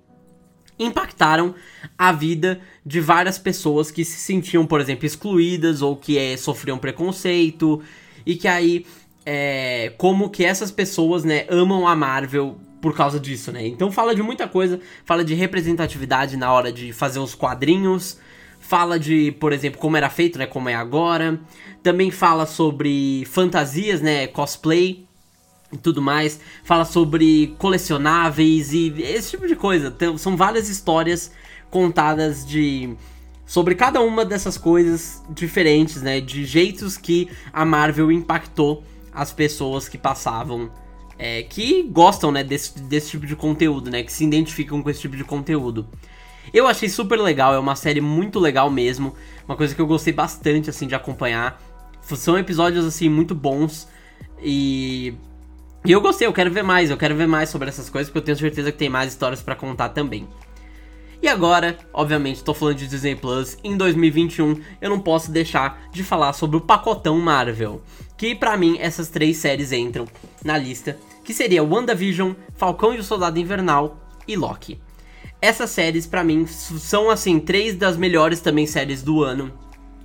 [0.78, 1.54] impactaram
[1.98, 6.78] a vida de várias pessoas que se sentiam, por exemplo, excluídas ou que é, sofriam
[6.78, 7.82] preconceito.
[8.24, 8.86] E que aí,
[9.26, 13.66] é, como que essas pessoas, né, amam a Marvel por causa disso, né?
[13.66, 18.18] Então fala de muita coisa, fala de representatividade na hora de fazer os quadrinhos,
[18.58, 21.40] fala de, por exemplo, como era feito, né, como é agora.
[21.82, 25.06] Também fala sobre fantasias, né, cosplay
[25.72, 26.40] e tudo mais.
[26.62, 29.88] Fala sobre colecionáveis e esse tipo de coisa.
[29.88, 31.32] Então, são várias histórias
[31.70, 32.94] contadas de
[33.46, 39.88] sobre cada uma dessas coisas diferentes, né, de jeitos que a Marvel impactou as pessoas
[39.88, 40.70] que passavam
[41.22, 45.02] é, que gostam, né, desse, desse tipo de conteúdo, né, que se identificam com esse
[45.02, 45.86] tipo de conteúdo.
[46.50, 49.14] Eu achei super legal, é uma série muito legal mesmo,
[49.46, 51.62] uma coisa que eu gostei bastante assim de acompanhar.
[52.00, 53.86] São episódios assim muito bons
[54.42, 55.12] e
[55.84, 58.18] e eu gostei, eu quero ver mais, eu quero ver mais sobre essas coisas, porque
[58.18, 60.26] eu tenho certeza que tem mais histórias para contar também.
[61.22, 66.02] E agora, obviamente, tô falando de Disney Plus, em 2021 eu não posso deixar de
[66.02, 67.82] falar sobre o pacotão Marvel,
[68.16, 70.06] que para mim essas três séries entram
[70.44, 70.98] na lista,
[71.30, 74.80] que seria WandaVision, Falcão e o Soldado Invernal e Loki.
[75.40, 79.52] Essas séries, para mim, são, assim, três das melhores também séries do ano,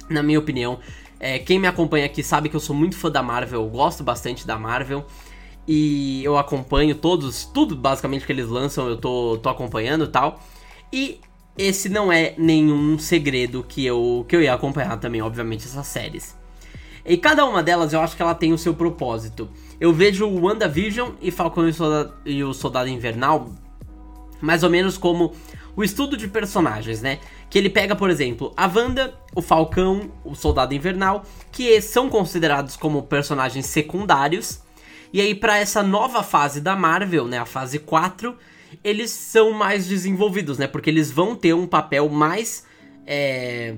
[0.08, 0.78] na minha opinião.
[1.20, 4.04] É, quem me acompanha aqui sabe que eu sou muito fã da Marvel, eu gosto
[4.04, 5.04] bastante da Marvel.
[5.68, 10.40] E eu acompanho todos, tudo basicamente que eles lançam, eu tô, tô acompanhando tal.
[10.94, 11.20] E
[11.58, 16.38] esse não é nenhum segredo que eu, que eu ia acompanhar também, obviamente, essas séries.
[17.04, 19.50] E cada uma delas eu acho que ela tem o seu propósito.
[19.80, 23.52] Eu vejo o WandaVision e Falcão e o Soldado, e o Soldado Invernal
[24.42, 25.34] mais ou menos como
[25.76, 27.20] o estudo de personagens, né?
[27.50, 32.76] Que ele pega, por exemplo, a Wanda, o Falcão, o Soldado Invernal, que são considerados
[32.76, 34.62] como personagens secundários.
[35.12, 38.36] E aí, para essa nova fase da Marvel, né, a fase 4,
[38.84, 40.68] eles são mais desenvolvidos, né?
[40.68, 42.66] Porque eles vão ter um papel mais
[43.06, 43.76] é,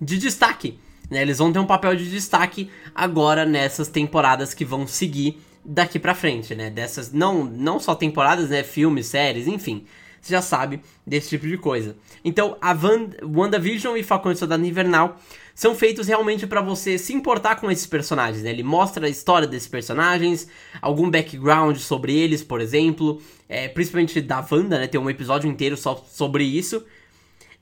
[0.00, 0.78] de destaque.
[1.14, 1.22] Né?
[1.22, 6.12] Eles vão ter um papel de destaque agora nessas temporadas que vão seguir daqui pra
[6.12, 6.68] frente, né?
[6.68, 8.64] Dessas, não, não só temporadas, né?
[8.64, 9.86] Filmes, séries, enfim.
[10.20, 11.96] Você já sabe desse tipo de coisa.
[12.24, 15.16] Então, a Van, WandaVision e Falcão e Soldado Invernal
[15.54, 18.50] são feitos realmente para você se importar com esses personagens, né?
[18.50, 20.48] Ele mostra a história desses personagens,
[20.82, 23.22] algum background sobre eles, por exemplo.
[23.48, 24.88] É, principalmente da Wanda, né?
[24.88, 26.84] Tem um episódio inteiro só sobre isso.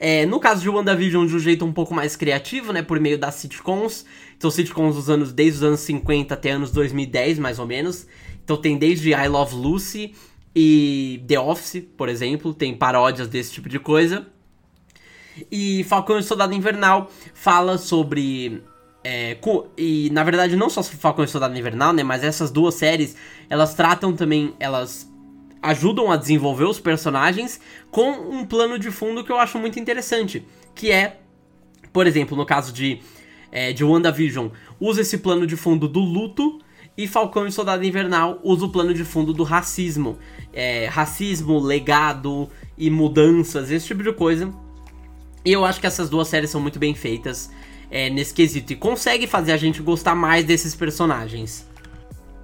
[0.05, 2.83] É, no caso de WandaVision, de um jeito um pouco mais criativo, né?
[2.83, 4.05] Por meio das sitcoms.
[4.37, 8.05] Então, sitcoms dos anos, desde os anos 50 até anos 2010, mais ou menos.
[8.43, 10.13] Então, tem desde I Love Lucy
[10.57, 12.53] e The Office, por exemplo.
[12.53, 14.27] Tem paródias desse tipo de coisa.
[15.49, 18.61] E Falcão e Soldado Invernal fala sobre
[19.05, 19.39] é,
[19.79, 23.17] e na verdade não só Falcão e Soldado Invernal, né, mas essas duas séries,
[23.49, 25.12] elas tratam também, elas
[25.63, 27.61] ajudam a desenvolver os personagens
[27.91, 30.45] com um plano de fundo que eu acho muito interessante,
[30.75, 31.21] que é,
[31.93, 33.01] por exemplo, no caso de,
[33.51, 34.49] é, de WandaVision,
[34.81, 36.59] usa esse plano de fundo do luto
[36.97, 40.19] e Falcão e Soldado Invernal usa o plano de fundo do racismo.
[40.53, 44.53] É, racismo, legado e mudanças, esse tipo de coisa.
[45.45, 47.51] E eu acho que essas duas séries são muito bem feitas
[47.91, 51.67] é, nesse quesito e consegue fazer a gente gostar mais desses personagens.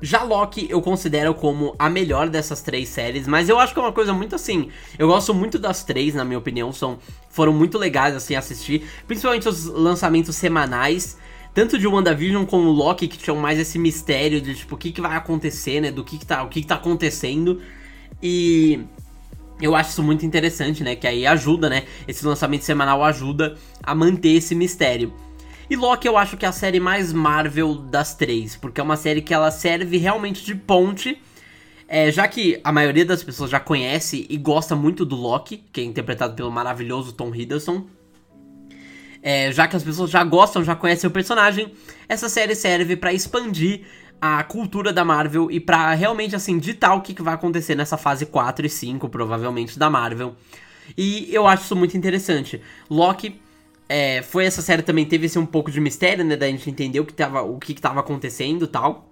[0.01, 3.83] Já Loki eu considero como a melhor dessas três séries, mas eu acho que é
[3.83, 4.69] uma coisa muito assim.
[4.99, 9.49] Eu gosto muito das três, na minha opinião, são foram muito legais assim assistir, principalmente
[9.49, 11.19] os lançamentos semanais,
[11.55, 15.01] tanto de WandaVision como Loki que tinham mais esse mistério de tipo o que, que
[15.01, 17.61] vai acontecer, né, do que, que tá, o que, que tá acontecendo.
[18.23, 18.81] E
[19.61, 20.95] Eu acho isso muito interessante, né?
[20.95, 21.85] Que aí ajuda, né?
[22.07, 25.13] Esse lançamento semanal ajuda a manter esse mistério.
[25.71, 28.97] E Loki eu acho que é a série mais Marvel das três, porque é uma
[28.97, 31.21] série que ela serve realmente de ponte.
[31.87, 35.81] É, já que a maioria das pessoas já conhece e gosta muito do Loki, que
[35.81, 37.87] é interpretado pelo maravilhoso Tom Hiddleston.
[39.23, 41.73] É, já que as pessoas já gostam, já conhecem o personagem,
[42.09, 43.83] essa série serve para expandir
[44.21, 47.97] a cultura da Marvel e para realmente assim ditar o que, que vai acontecer nessa
[47.99, 50.35] fase 4 e 5, provavelmente, da Marvel.
[50.97, 52.61] E eu acho isso muito interessante.
[52.89, 53.41] Loki
[53.89, 56.37] é, foi essa série também, teve esse um pouco de mistério, né?
[56.37, 59.11] Da gente entender o que tava, o que, que tava acontecendo tal.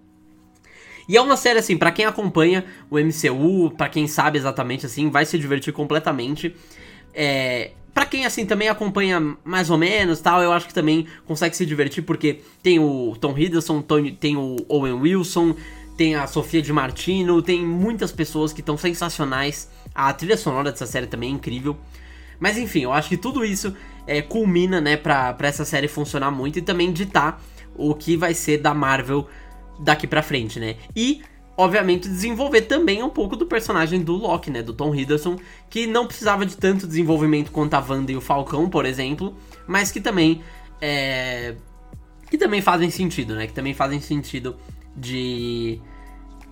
[1.08, 5.08] E é uma série, assim, para quem acompanha o MCU, para quem sabe exatamente, assim,
[5.08, 6.54] vai se divertir completamente.
[7.14, 11.56] É, para quem, assim, também acompanha mais ou menos tal, eu acho que também consegue
[11.56, 13.82] se divertir, porque tem o Tom Hiddleston,
[14.20, 15.54] tem o Owen Wilson,
[15.96, 19.70] tem a Sofia de Martino, tem muitas pessoas que estão sensacionais.
[19.94, 21.76] A trilha sonora dessa série também é incrível.
[22.38, 23.74] Mas enfim, eu acho que tudo isso
[24.06, 27.42] é, culmina, né, pra, pra essa série funcionar muito e também ditar
[27.74, 29.26] o que vai ser da Marvel
[29.78, 30.76] daqui pra frente, né?
[30.94, 31.22] E,
[31.56, 34.62] obviamente, desenvolver também um pouco do personagem do Loki, né?
[34.62, 35.36] Do Tom Hiddleston,
[35.68, 39.90] que não precisava de tanto desenvolvimento quanto a Wanda e o Falcão, por exemplo, mas
[39.90, 40.42] que também
[40.80, 41.54] é...
[42.30, 43.46] que também fazem sentido, né?
[43.46, 44.56] Que também fazem sentido
[44.96, 45.80] de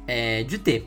[0.07, 0.87] é, de ter.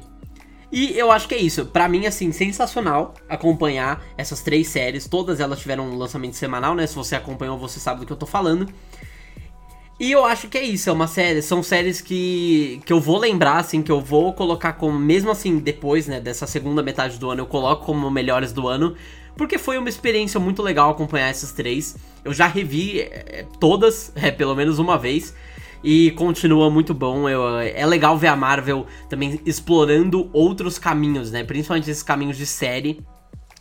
[0.71, 1.65] E eu acho que é isso.
[1.65, 5.07] Para mim, assim, sensacional acompanhar essas três séries.
[5.07, 6.85] Todas elas tiveram um lançamento semanal, né?
[6.85, 8.67] Se você acompanhou, você sabe do que eu tô falando.
[9.99, 13.17] E eu acho que é isso, é uma série, são séries que, que eu vou
[13.17, 17.31] lembrar, assim, que eu vou colocar como, mesmo assim, depois, né, dessa segunda metade do
[17.31, 18.95] ano, eu coloco como melhores do ano,
[19.35, 21.95] porque foi uma experiência muito legal acompanhar essas três.
[22.23, 25.33] Eu já revi é, todas, é, pelo menos uma vez,
[25.89, 27.29] e continua muito bom.
[27.29, 31.45] Eu, é legal ver a Marvel também explorando outros caminhos, né?
[31.45, 32.99] Principalmente esses caminhos de série.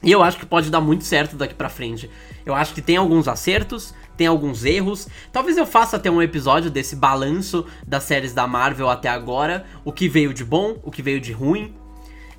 [0.03, 2.11] E eu acho que pode dar muito certo daqui pra frente.
[2.45, 5.07] Eu acho que tem alguns acertos, tem alguns erros.
[5.33, 9.65] Talvez eu faça até um episódio desse balanço das séries da Marvel até agora.
[9.85, 11.77] O que veio de bom, o que veio de ruim.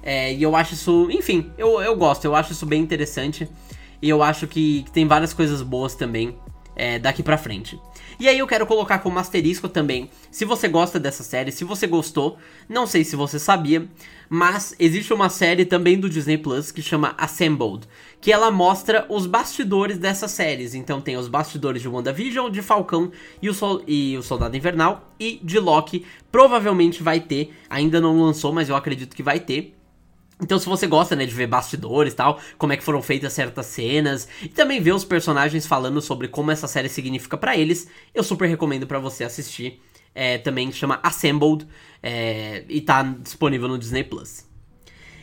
[0.03, 3.47] É, e eu acho isso, enfim, eu, eu gosto, eu acho isso bem interessante.
[4.01, 6.37] E eu acho que, que tem várias coisas boas também
[6.75, 7.79] é, daqui pra frente.
[8.19, 11.85] E aí eu quero colocar como asterisco também, se você gosta dessa série, se você
[11.85, 12.37] gostou,
[12.67, 13.87] não sei se você sabia,
[14.27, 17.87] mas existe uma série também do Disney Plus que chama Assembled,
[18.19, 20.73] que ela mostra os bastidores dessas séries.
[20.73, 25.13] Então tem os bastidores de WandaVision, de Falcão e o, Sol e o Soldado Invernal
[25.19, 26.03] e de Loki.
[26.31, 29.76] Provavelmente vai ter, ainda não lançou, mas eu acredito que vai ter.
[30.41, 33.65] Então, se você gosta, né, de ver bastidores tal, como é que foram feitas certas
[33.65, 38.23] cenas, e também ver os personagens falando sobre como essa série significa para eles, eu
[38.23, 39.81] super recomendo para você assistir.
[40.13, 41.67] É, também chama Assembled
[42.01, 44.45] é, e tá disponível no Disney Plus.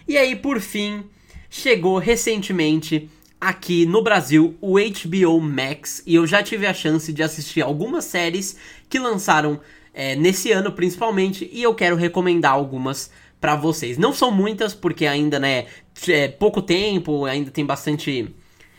[0.06, 1.04] E aí, por fim,
[1.48, 3.08] chegou recentemente
[3.40, 8.04] aqui no Brasil o HBO Max e eu já tive a chance de assistir algumas
[8.04, 8.56] séries
[8.88, 9.60] que lançaram
[9.92, 13.10] é, nesse ano principalmente e eu quero recomendar algumas
[13.44, 13.98] para vocês.
[13.98, 15.66] Não são muitas, porque ainda, né,
[16.08, 18.34] é pouco tempo, ainda tem bastante.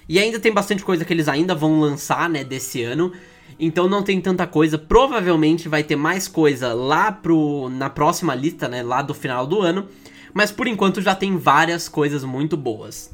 [0.10, 3.12] E ainda tem bastante coisa que eles ainda vão lançar, né, desse ano.
[3.60, 4.76] Então não tem tanta coisa.
[4.76, 9.62] Provavelmente vai ter mais coisa lá pro na próxima lista, né, lá do final do
[9.62, 9.88] ano.
[10.34, 13.12] Mas por enquanto já tem várias coisas muito boas.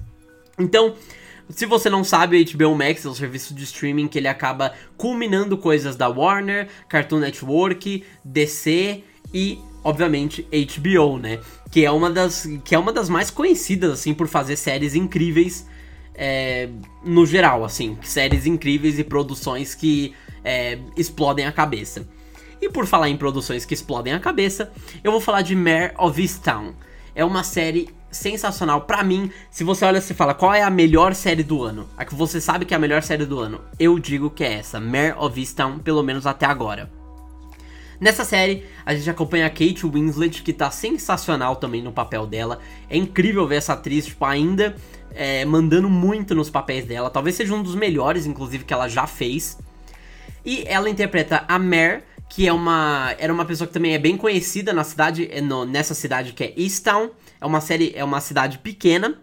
[0.57, 0.95] Então,
[1.49, 4.73] se você não sabe, o HBO Max é um serviço de streaming que ele acaba
[4.95, 11.39] culminando coisas da Warner, Cartoon Network, DC e obviamente, HBO, né?
[11.69, 15.67] Que é uma das, que é uma das mais conhecidas, assim, por fazer séries incríveis
[16.15, 16.69] é,
[17.03, 17.97] no geral, assim.
[18.01, 20.13] Séries incríveis e produções que
[20.43, 22.07] é, explodem a cabeça.
[22.61, 24.71] E por falar em produções que explodem a cabeça,
[25.03, 26.73] eu vou falar de Mare of Easttown.
[27.15, 28.81] É uma série sensacional.
[28.81, 32.05] Para mim, se você olha e fala qual é a melhor série do ano, a
[32.05, 34.79] que você sabe que é a melhor série do ano, eu digo que é essa,
[34.79, 37.00] Mare of Easttown, pelo menos até agora.
[38.01, 42.57] Nessa série, a gente acompanha a Kate Winslet, que tá sensacional também no papel dela.
[42.89, 44.75] É incrível ver essa atriz, tipo, ainda
[45.13, 47.11] é, mandando muito nos papéis dela.
[47.11, 49.59] Talvez seja um dos melhores, inclusive, que ela já fez.
[50.43, 54.17] E ela interpreta a Mare, que é uma era uma pessoa que também é bem
[54.17, 57.11] conhecida na cidade, é no, nessa cidade que é Easttown.
[57.39, 59.21] É uma série, é uma cidade pequena,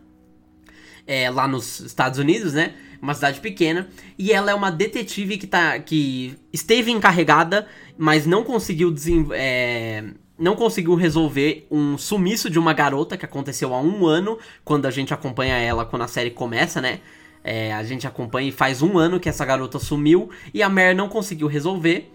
[1.09, 2.75] é, lá nos Estados Unidos, né?
[3.03, 3.89] Uma cidade pequena.
[4.17, 7.67] E ela é uma detetive que, tá, que esteve encarregada
[7.99, 8.95] mas não conseguiu
[9.33, 10.05] é,
[10.39, 14.91] não conseguiu resolver um sumiço de uma garota que aconteceu há um ano, quando a
[14.91, 17.01] gente acompanha ela quando a série começa, né?
[17.43, 20.95] É, a gente acompanha e faz um ano que essa garota sumiu e a Mare
[20.95, 22.13] não conseguiu resolver.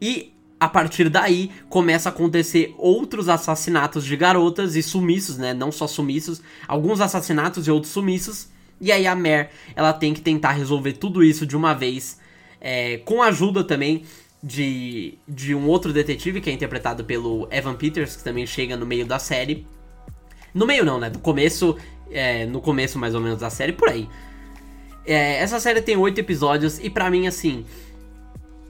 [0.00, 5.54] E a partir daí começa a acontecer outros assassinatos de garotas e sumiços, né?
[5.54, 8.48] Não só sumiços, alguns assassinatos e outros sumiços.
[8.80, 12.18] E aí a Mare, ela tem que tentar resolver tudo isso de uma vez,
[12.60, 14.04] é, com a ajuda também
[14.42, 18.86] de, de um outro detetive que é interpretado pelo Evan Peters, que também chega no
[18.86, 19.66] meio da série.
[20.54, 21.10] No meio não, né?
[21.10, 21.76] No começo,
[22.10, 24.08] é, no começo mais ou menos da série, por aí.
[25.04, 27.64] É, essa série tem oito episódios e para mim, assim,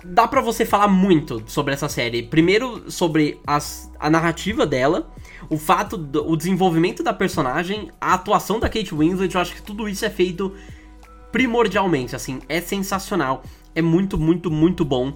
[0.09, 2.23] dá para você falar muito sobre essa série.
[2.23, 5.11] Primeiro, sobre as, a narrativa dela,
[5.51, 9.63] o fato, do, o desenvolvimento da personagem, a atuação da Kate Winslet, eu acho que
[9.63, 10.55] tudo isso é feito
[11.31, 13.43] primordialmente, assim, é sensacional,
[13.75, 15.13] é muito, muito, muito bom.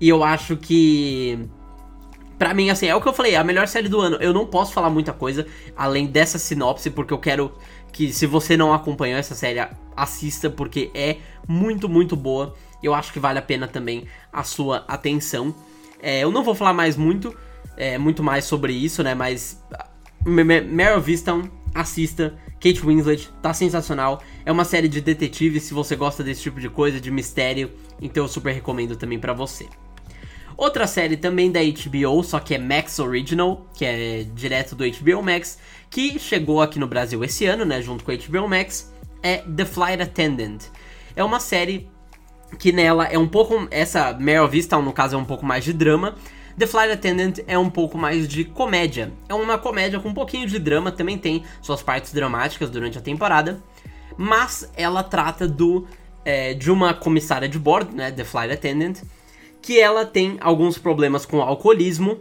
[0.00, 1.48] E eu acho que
[2.38, 4.16] Pra mim, assim, é o que eu falei, a melhor série do ano.
[4.20, 5.44] Eu não posso falar muita coisa
[5.76, 7.52] além dessa sinopse, porque eu quero
[7.90, 9.66] que, se você não acompanhou essa série,
[9.96, 11.16] assista, porque é
[11.48, 12.54] muito, muito boa.
[12.82, 15.54] Eu acho que vale a pena também a sua atenção.
[16.00, 17.36] É, eu não vou falar mais muito,
[17.76, 19.14] é, muito mais sobre isso, né?
[19.14, 19.62] Mas
[20.24, 22.38] Meryl Viston, assista.
[22.60, 24.20] Kate Winslet, tá sensacional.
[24.44, 27.70] É uma série de detetive, se você gosta desse tipo de coisa, de mistério,
[28.00, 29.68] então eu super recomendo também para você.
[30.56, 35.22] Outra série também da HBO, só que é Max Original, que é direto do HBO
[35.22, 35.56] Max,
[35.88, 39.64] que chegou aqui no Brasil esse ano, né, junto com a HBO Max, é The
[39.64, 40.64] Flight Attendant.
[41.14, 41.88] É uma série
[42.58, 43.66] que nela é um pouco.
[43.70, 46.14] Essa Meryl Vista, no caso, é um pouco mais de drama.
[46.58, 49.12] The Flight Attendant é um pouco mais de comédia.
[49.28, 53.00] É uma comédia com um pouquinho de drama, também tem suas partes dramáticas durante a
[53.00, 53.62] temporada.
[54.16, 55.86] Mas ela trata do
[56.24, 58.98] é, de uma comissária de bordo, né, The Flight Attendant,
[59.62, 62.18] que ela tem alguns problemas com alcoolismo.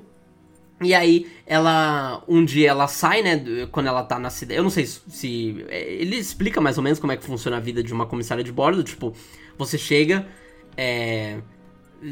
[0.82, 2.24] E aí, ela.
[2.28, 3.68] Um dia ela sai, né?
[3.72, 4.58] Quando ela tá na cidade.
[4.58, 5.66] Eu não sei se.
[5.70, 8.44] É, ele explica mais ou menos como é que funciona a vida de uma comissária
[8.44, 8.84] de bordo.
[8.84, 9.14] Tipo,
[9.58, 10.28] você chega.
[10.76, 11.40] É,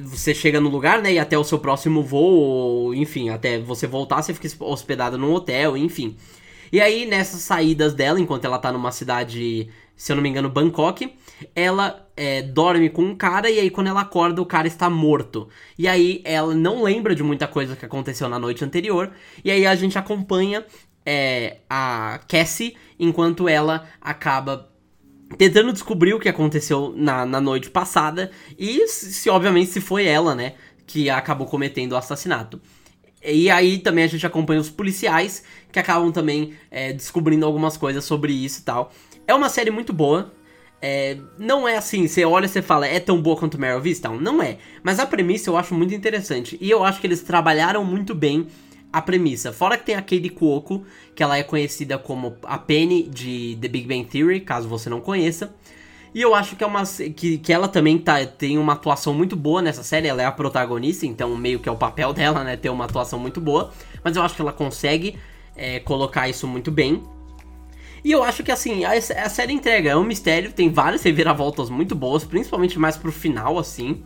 [0.03, 1.13] você chega no lugar, né?
[1.13, 5.31] E até o seu próximo voo, ou, enfim, até você voltar, você fica hospedada num
[5.33, 6.15] hotel, enfim.
[6.71, 10.49] E aí, nessas saídas dela, enquanto ela tá numa cidade, se eu não me engano,
[10.49, 11.13] Bangkok,
[11.55, 15.47] ela é, dorme com um cara e aí quando ela acorda o cara está morto.
[15.77, 19.11] E aí ela não lembra de muita coisa que aconteceu na noite anterior.
[19.43, 20.65] E aí a gente acompanha
[21.05, 24.69] é, a Cassie enquanto ela acaba
[25.37, 30.35] tentando descobrir o que aconteceu na, na noite passada e se obviamente se foi ela,
[30.35, 30.53] né,
[30.85, 32.61] que acabou cometendo o assassinato.
[33.23, 38.05] E aí também a gente acompanha os policiais que acabam também é, descobrindo algumas coisas
[38.05, 38.91] sobre isso e tal.
[39.27, 40.31] É uma série muito boa,
[40.87, 44.07] é, não é assim, você olha e você fala, é tão boa quanto Meryl Vista?
[44.09, 44.59] Não é.
[44.83, 46.59] Mas a premissa eu acho muito interessante.
[46.61, 48.45] E eu acho que eles trabalharam muito bem
[48.93, 49.51] a premissa.
[49.51, 53.67] Fora que tem a Katie Cuoco, que ela é conhecida como a Penny de The
[53.67, 55.55] Big Bang Theory, caso você não conheça.
[56.13, 59.35] E eu acho que é uma que, que ela também tá, tem uma atuação muito
[59.35, 62.55] boa nessa série, ela é a protagonista, então meio que é o papel dela, né,
[62.55, 63.73] ter uma atuação muito boa.
[64.03, 65.17] Mas eu acho que ela consegue
[65.55, 67.01] é, colocar isso muito bem.
[68.05, 71.71] E eu acho que assim, a, a série entrega, é um mistério, tem várias reviravoltas
[71.71, 74.03] muito boas, principalmente mais pro final, assim.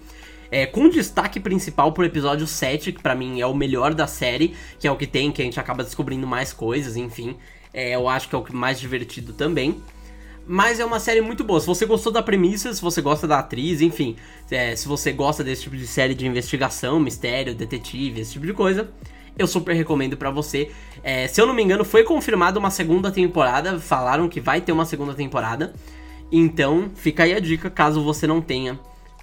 [0.50, 4.56] É, com destaque principal pro episódio 7, que para mim é o melhor da série,
[4.80, 7.36] que é o que tem, que a gente acaba descobrindo mais coisas, enfim.
[7.74, 9.84] É, eu acho que é o mais divertido também.
[10.48, 11.60] Mas é uma série muito boa.
[11.60, 14.16] Se você gostou da premissa, se você gosta da atriz, enfim,
[14.50, 18.54] é, se você gosta desse tipo de série de investigação, mistério, detetive, esse tipo de
[18.54, 18.90] coisa,
[19.38, 20.72] eu super recomendo para você.
[21.04, 23.80] É, se eu não me engano, foi confirmada uma segunda temporada.
[23.80, 25.74] Falaram que vai ter uma segunda temporada.
[26.32, 28.80] Então, fica aí a dica caso você não tenha.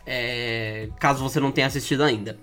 [0.07, 2.39] É, caso você não tenha assistido ainda.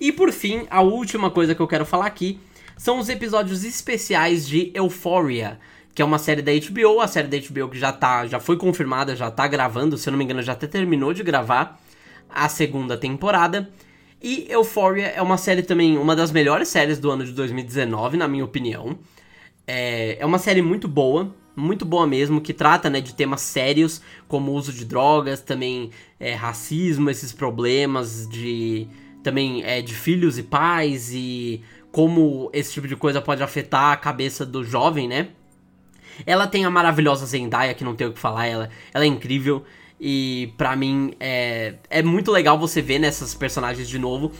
[0.00, 2.38] E por fim, a última coisa que eu quero falar aqui
[2.76, 5.58] são os episódios especiais de Euphoria,
[5.94, 8.56] que é uma série da HBO, a série da HBO que já tá, já foi
[8.56, 11.78] confirmada, já tá gravando, se eu não me engano, já até terminou de gravar
[12.28, 13.70] a segunda temporada.
[14.22, 18.28] E Euphoria é uma série também, uma das melhores séries do ano de 2019, na
[18.28, 18.96] minha opinião.
[19.66, 24.00] É, é uma série muito boa, muito boa mesmo, que trata né, de temas sérios,
[24.28, 28.86] como o uso de drogas, também é, racismo, esses problemas de
[29.24, 31.62] também é, de filhos e pais e
[31.92, 35.28] como esse tipo de coisa pode afetar a cabeça do jovem, né?
[36.26, 39.64] Ela tem a maravilhosa Zendaya, que não tem o que falar, ela, ela é incrível.
[40.04, 44.32] E para mim é, é muito legal você ver nessas personagens de novo.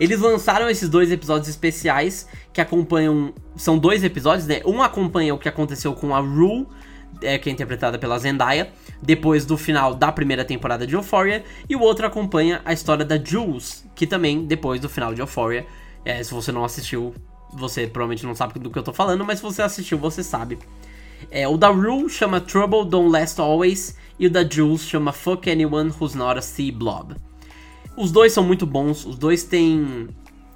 [0.00, 3.32] Eles lançaram esses dois episódios especiais que acompanham.
[3.54, 4.60] São dois episódios, né?
[4.66, 6.66] Um acompanha o que aconteceu com a Rue,
[7.22, 11.76] é, que é interpretada pela Zendaya, depois do final da primeira temporada de Euphoria, e
[11.76, 15.64] o outro acompanha a história da Jules, que também depois do final de Euphoria.
[16.04, 17.14] É, se você não assistiu,
[17.52, 20.58] você provavelmente não sabe do que eu tô falando, mas se você assistiu, você sabe.
[21.30, 25.50] É, o da Rue chama Trouble Don't Last Always e o da Jules chama Fuck
[25.50, 27.16] Anyone Who's Not a Sea Blob.
[27.96, 30.08] os dois são muito bons, os dois têm.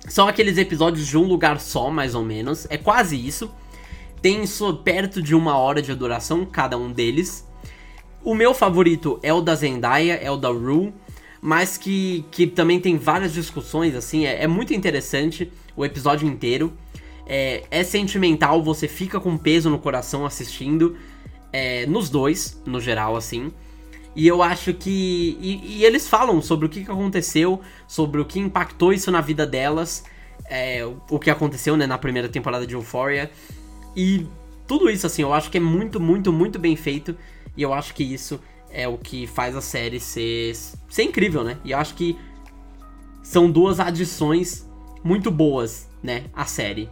[0.09, 2.66] São aqueles episódios de um lugar só, mais ou menos.
[2.70, 3.50] É quase isso.
[4.22, 7.46] Tem isso perto de uma hora de duração, cada um deles.
[8.24, 10.92] O meu favorito é o da Zendaya, é o da Rue,
[11.40, 16.72] mas que, que também tem várias discussões, assim, é, é muito interessante o episódio inteiro.
[17.26, 20.96] É, é, sentimental, você fica com peso no coração assistindo,
[21.53, 23.53] é, nos dois, no geral, assim.
[24.14, 25.38] E eu acho que.
[25.40, 29.46] E, e, eles falam sobre o que aconteceu, sobre o que impactou isso na vida
[29.46, 30.05] delas,
[30.49, 33.30] é, o que aconteceu né, na primeira temporada de Euphoria.
[33.94, 34.26] E
[34.66, 37.16] tudo isso, assim, eu acho que é muito, muito, muito bem feito.
[37.57, 38.40] E eu acho que isso
[38.70, 40.55] é o que faz a série ser,
[40.88, 41.59] ser incrível, né?
[41.64, 42.18] E eu acho que
[43.22, 44.68] são duas adições
[45.03, 46.24] muito boas, né?
[46.34, 46.88] A série.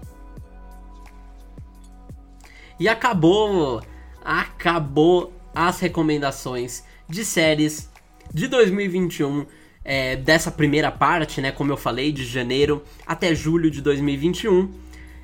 [2.78, 3.82] E acabou.
[4.26, 7.88] Acabou as recomendações de séries
[8.34, 9.46] de 2021.
[9.88, 11.52] É, dessa primeira parte, né?
[11.52, 14.68] Como eu falei, de janeiro até julho de 2021.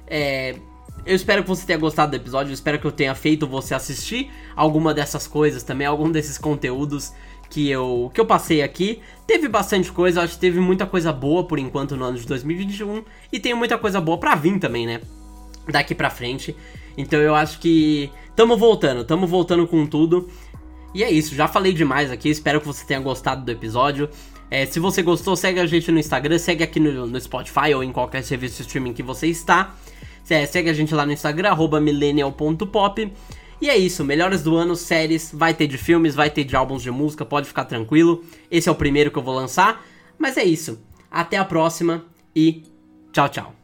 [0.07, 0.55] É,
[1.05, 3.75] eu espero que você tenha gostado do episódio, eu espero que eu tenha feito você
[3.75, 7.13] assistir alguma dessas coisas também, algum desses conteúdos
[7.51, 9.01] que eu, que eu passei aqui.
[9.27, 13.05] Teve bastante coisa, acho que teve muita coisa boa por enquanto no ano de 2021
[13.33, 15.01] e tem muita coisa boa pra vir também, né?
[15.69, 16.55] Daqui pra frente.
[16.97, 20.29] Então eu acho que tamo voltando, tamo voltando com tudo.
[20.95, 24.09] E é isso, já falei demais aqui, espero que você tenha gostado do episódio.
[24.51, 27.83] É, se você gostou, segue a gente no Instagram, segue aqui no, no Spotify ou
[27.83, 29.75] em qualquer serviço de streaming que você está.
[30.29, 33.13] É, segue a gente lá no Instagram, millennial.pop.
[33.61, 36.83] E é isso, melhores do ano, séries, vai ter de filmes, vai ter de álbuns
[36.83, 38.25] de música, pode ficar tranquilo.
[38.51, 39.85] Esse é o primeiro que eu vou lançar.
[40.19, 40.81] Mas é isso.
[41.11, 42.65] Até a próxima e
[43.13, 43.62] tchau, tchau.